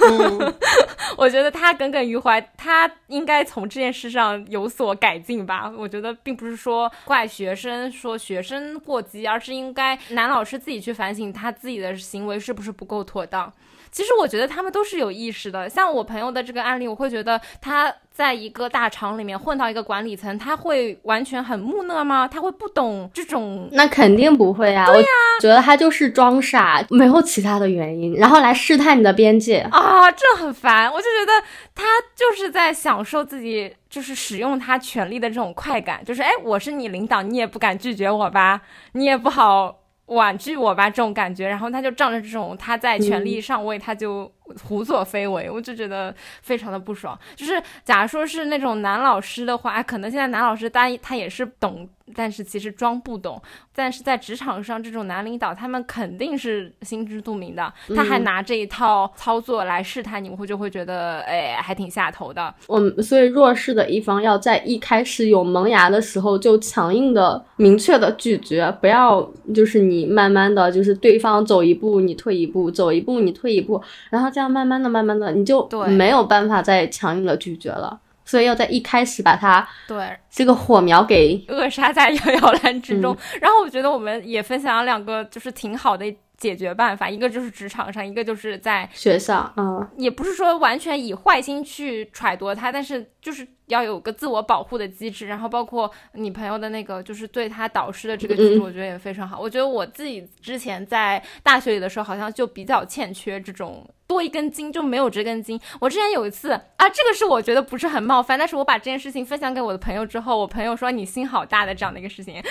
[0.00, 0.54] 嗯，
[1.16, 5.72] 我觉得他耿耿于怀，他应该从这件事上有所改进吧。
[5.76, 13.52] 我觉得并不是说怪学生，说学生过激，而是应该男老师自己去反省他自己的行为是不是不够妥当。
[13.90, 15.68] 其实我觉得他们都是有意识的。
[15.68, 22.26] 像我朋友的这个案例，我会觉得他在一个大厂里面混到一个管理层，他会完全很木讷吗？
[22.26, 23.68] 他会不懂这种？
[23.70, 24.86] 那肯定不会啊。
[24.86, 25.06] 对呀、
[25.38, 29.58] 我觉得他就是装傻，没有其他的原因，然后来试探你的边界。
[29.70, 30.92] 啊，这很烦。
[30.92, 31.46] 我就觉得
[31.76, 31.84] 他
[32.16, 38.62] 就是在享受自己就是使用他权力的这种快感，就是哎，我是你领导，你也不敢拒绝我吧，
[38.94, 41.46] 你也不好婉拒我吧，这种感觉。
[41.46, 44.28] 然后他就仗着这种他在权力上位，他就
[44.64, 47.18] 胡作非为，我就觉得非常的不爽。
[47.36, 53.40] 就是假如说是那种男老师的话，可能现在男老师他他也是懂，但是其实装不懂。
[53.74, 62.52] 但是在职场上，这种男领导他们肯定是心知肚明的，他还拿这一套操作来试探你，我会就会觉得，哎，还挺下头的。
[62.66, 69.22] 我们所以弱势的一方要在一开始有萌芽的时候就强硬的、明确的拒绝，不要
[69.54, 73.80] 就是你慢慢的就是对方走一步你退一步，走一步你退一步，
[74.10, 77.98] 然后这样慢慢的、慢慢的你就对没有办法再强硬的拒绝了。
[78.24, 83.16] 所以要在一开始把它对，这个火苗给扼杀在摇摇篮之中。
[83.40, 86.04] 然后我觉得我们也分享了两个就是挺好的
[86.36, 95.26] 解决办法，一个就是职场上，一个就是在学校，嗯也不是说完全以坏心去揣度他，但是就是要有个自我保护的机制。
[95.26, 99.38] 然后包括你朋友的那个，就是对他导师的这个机制，嗯我觉得也非常好。
[99.38, 103.88] 我觉得我自己之前在大学里的时候，好像就比较欠缺这种。
[104.08, 105.60] 多一根筋就没有这根筋。
[105.78, 112.42] 我之前有一次啊，这个是我觉得不是很冒犯，但是我把这件事情分享给我的朋友之后，我朋友说你心好大的这样的一个事情。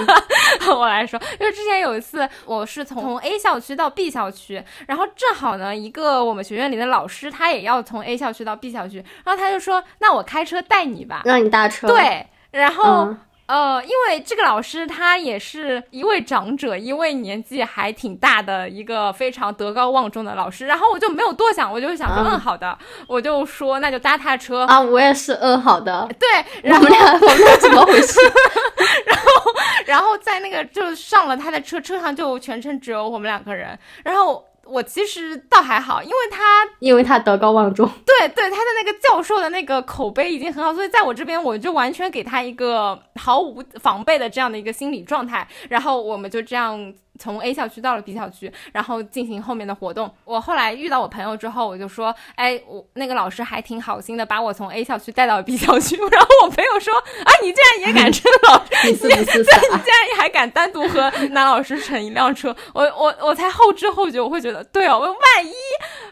[0.66, 11.22] 我来说，因为之前有一次我是从 A 校区到 B 校区，然后正好呢，一个我们学院里的老师他也要从 A 校区到 B 校区，然后他就说，那我开车带你吧。
[11.24, 13.06] 让你搭车，，对，然后。
[13.06, 24.64] 嗯呃，因为这个老师他也是一位长者，一位年纪还挺大的一个非常德高望重的老师，然后我就没有多想，我就想说，嗯嗯，好的，我就说那就搭他的车。
[24.64, 26.26] 啊，我也是，嗯，好的，对，
[26.62, 28.18] 然后我们俩我们俩怎么回事？
[29.04, 29.52] 然后
[29.84, 33.78] 然后在那个就上了他的车，车上就全程只有我们两个人。
[34.02, 36.42] 然后我其实倒还好，因为他
[36.80, 45.46] 因为他德高望重，对对他的那个教授的那个口碑已经很好，所以在我这边我就完全给他一个毫无防备的这样的一个心理状态。
[45.68, 50.12] 然后我们就这样从 A 校区到了 B 校区，然后进行后面的活动。
[50.24, 55.96] 我后来遇到我朋友之后，我就说，哎，我那个老师还挺好心的，把我从 A 校区带到 B 校区。
[56.10, 59.56] 然后我朋友说，啊，你竟然也敢称老师， 你是不是傻？
[59.60, 65.52] 你竟然还敢单独和男老师乘一辆车，我我我才后知后觉，我会觉得，对哦，万一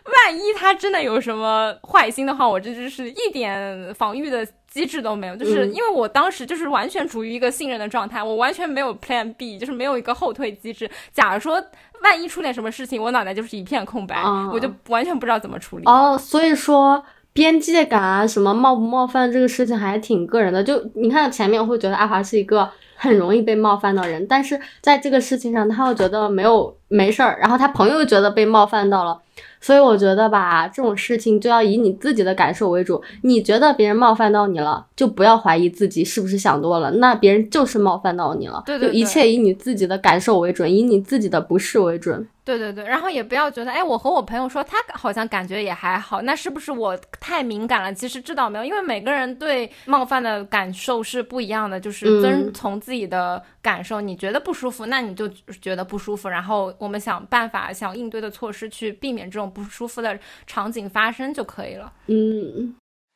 [0.05, 10.91] 万一他真的有什么坏心的话，我这就是一点防御的机制都没有，就是因为我当时就是完全处于一个信任的状态，我完全没有 Plan B，就是没有一个后退机制。
[11.12, 11.62] 假如说
[12.03, 15.85] 万一出点什么事情，我脑袋就是一片空白，我就完全不知道怎么处理。
[15.85, 20.64] 哦，所以说边界感啊，什么冒不冒犯这个事情还挺个人的。
[20.64, 22.70] 就你看前面会觉得阿华是一个。
[22.95, 29.20] 很容易被冒犯的人，但是在这个事情上，他又觉得没有没事儿，然后他朋友又觉得被冒犯到了，
[29.62, 33.00] 所以我觉得吧，这种事情就要以你自己的感受为主。
[33.22, 38.62] 你觉得别人冒犯到你了，就不要怀疑自己是不是想多了，那别人就是冒犯到你了。
[38.66, 42.26] 对对，一切以你自己的感受为准，以你自己的不适为准。
[42.45, 47.95] 对对对，然后也不要觉得，哎，我和我朋友说他好像感觉也还好，那是不是我太敏感了？
[47.95, 54.01] 其实这倒没有，因为每个人对冒犯的感受是不一样的，就是遵从自己的感受。
[54.01, 55.28] 你觉得不舒服，那你就
[55.61, 61.93] 觉得不舒服，然后我们想办法、想应对的措施去避免这种不舒服的场景发生就可以了。
[62.09, 62.74] 嗯。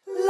[0.08, 0.22] 这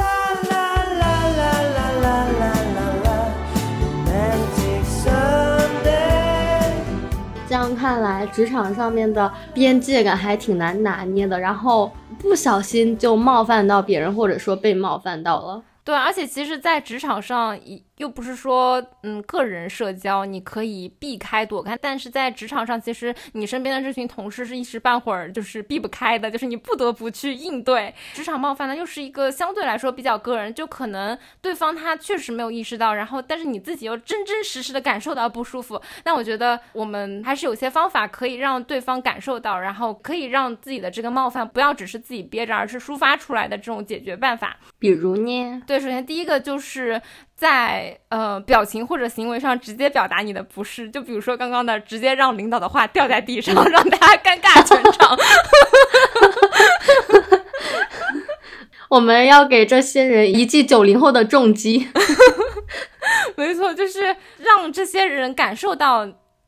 [7.75, 15.63] 看来，职场上面的边界感还挺难拿捏的，然后不小心就冒犯到别人，或者说被冒犯到了。
[15.83, 17.83] 对，而且其实，在职场上一。
[17.97, 27.93] 又不是说，嗯，个人社交你可以避开躲开，但是在职场上，其实你身边的这群同事是一时半会儿就是避不开的，就是你不得不去应对。
[28.13, 35.81] 职场冒犯呢，又是一个相对来说比较个人，就可能对方他确实没有意识到，然后但是你自己又真真实实的感受到不舒服。
[36.05, 44.57] 那我觉得我们还是有些方法可以让对方感受到，然后可以让自己的这个冒犯不要只是自己憋着，而是抒发出来的这种解决办法。
[44.77, 45.61] 比如呢？
[45.65, 47.01] 对，首先第一个就是。
[47.37, 55.15] 在呃表情或者行为上直接表达你的不适，就比如说刚刚的直接让领导的话掉在地上， 让大家尴尬全场。
[58.89, 61.87] 我们要给这些人一记九零后的重击。
[63.37, 66.07] 没错，就是让这些人感受到。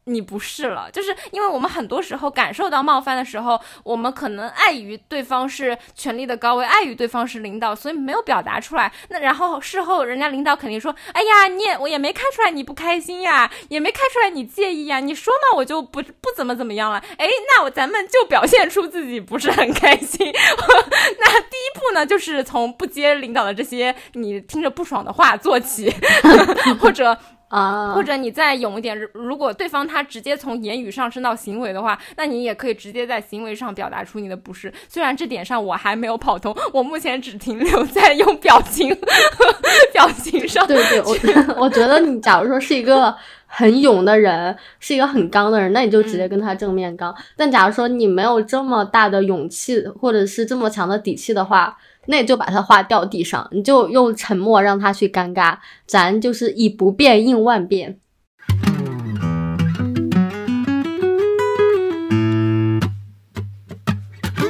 [0.09, 8.91] 你不是了，就是因为我们很多时候感受到冒犯的时候，我们可能碍于对方是权力的高位，碍于对方是领导，所以没有表达出来。
[9.09, 20.19] 那然后事后人家领导肯定说：“哎呀，你也我也没看出来你不开心呀，也没看出来你介意呀，你说嘛，我就不不怎么怎么样了。”哎，那我咱们就表现出自己不是很开心。
[21.19, 25.93] 那第一步呢，就是从不接领导的这些你听着不爽的话做起，
[26.81, 27.17] 或者。
[27.49, 34.71] 啊，或者你再勇一点，如果对方他直接从言语上升到行为的话，那你也可以直接在行为上表达出你的不适。
[34.87, 38.95] 虽然这点上我还没有跑通，我目前只停留在用表情
[39.91, 40.65] 表情上。
[40.67, 43.15] 对对，我我觉得你假如说是一个
[43.47, 47.15] 很勇的人，是一个很刚的人，那你就直接跟他正面刚。
[47.35, 51.75] 但假如说你没有这么大的勇气，或者是这么强的底气的话。
[52.11, 57.99] 那你就把他话掉地上，你就用沉默让他去尴尬，咱就是以不变应万变。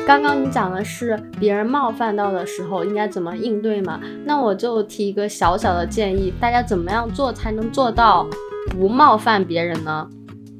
[0.08, 4.00] 刚刚你讲的是别人冒犯到的时候应该怎么应对嘛？
[4.24, 8.26] 那我就提一个小小的建议，大家怎么样做才能做到
[8.70, 10.10] 不冒犯别人呢？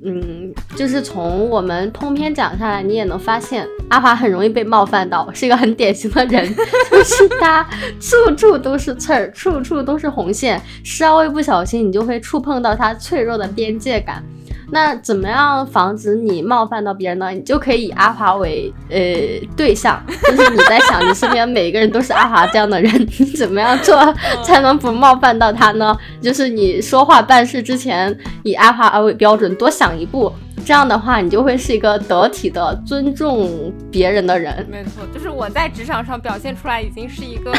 [0.04, 6.48] 嗯，就是从我们通篇讲下来，你也能发现阿华很容易被冒犯到，是一个很典型的人，
[6.90, 7.68] 就是他
[8.00, 14.24] 处处都是刺儿，处处都是红线，稍微不小心你就会触碰到他脆弱的边界感。
[14.72, 17.30] 那怎么样防止你冒犯到别人呢？
[17.32, 18.98] 你就可以以阿华为呃
[19.56, 23.96] 对象， 就是你在想你身边每一个人都是阿华这样的人， 你怎么样做
[24.44, 25.98] 才能不冒犯到他呢？
[26.22, 30.32] 就是你说话办事之前以阿华为标准，多想一步。
[30.66, 34.66] 这样的话，你就会是一个得体的、尊重别人的人。
[34.70, 37.54] 没错，就是我在职场上表现出来，已经是一个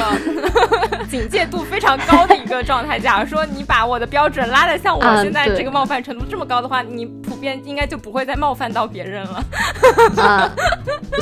[1.11, 2.99] 警戒度非常高的一个状态。
[2.99, 9.45] 假如说你把我的标准拉的像我现在这个冒犯程度这么高的话，你普遍应该就不会再冒犯到别人了。
[10.17, 10.51] 啊，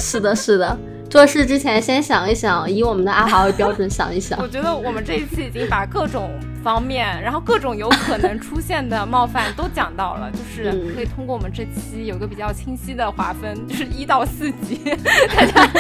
[0.01, 0.77] 是的，是的。
[1.09, 4.39] 做事之前先想一想，以我们的阿豪为标准想一想。
[4.43, 6.31] 我觉得我们这一期已经把各种
[6.63, 14.81] 方面，然后各种有可能出现的冒犯都讲到了，就是可以通过我们这期有个比较清晰的划分，就是一到四级，
[15.35, 15.71] 大家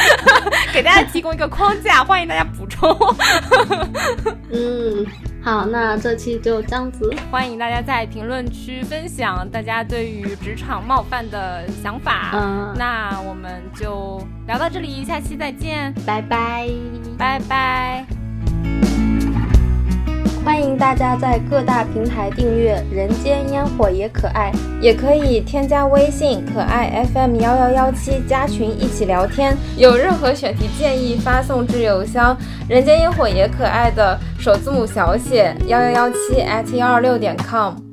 [0.72, 2.96] 给大家提供一个框架，欢迎大家补充。
[4.52, 5.06] 嗯。
[5.40, 7.14] 好，那这期就这样子。
[7.30, 12.32] 欢迎大家在评论区分享大家对于职场冒犯的想法。
[12.34, 16.68] 嗯，那我们就聊到这里，下期再见，拜拜，
[17.16, 18.17] 拜拜。
[20.48, 29.54] 欢迎大家在各大平台订阅《人间烟火也可爱》，也可以添加微信“可爱 FM 幺幺幺七”加群一起聊天。
[29.76, 32.34] 有任何选题建议，发送至邮箱
[32.66, 37.87] “人间烟火也可爱”的首字母小写幺幺幺七 at 幺二六点 com。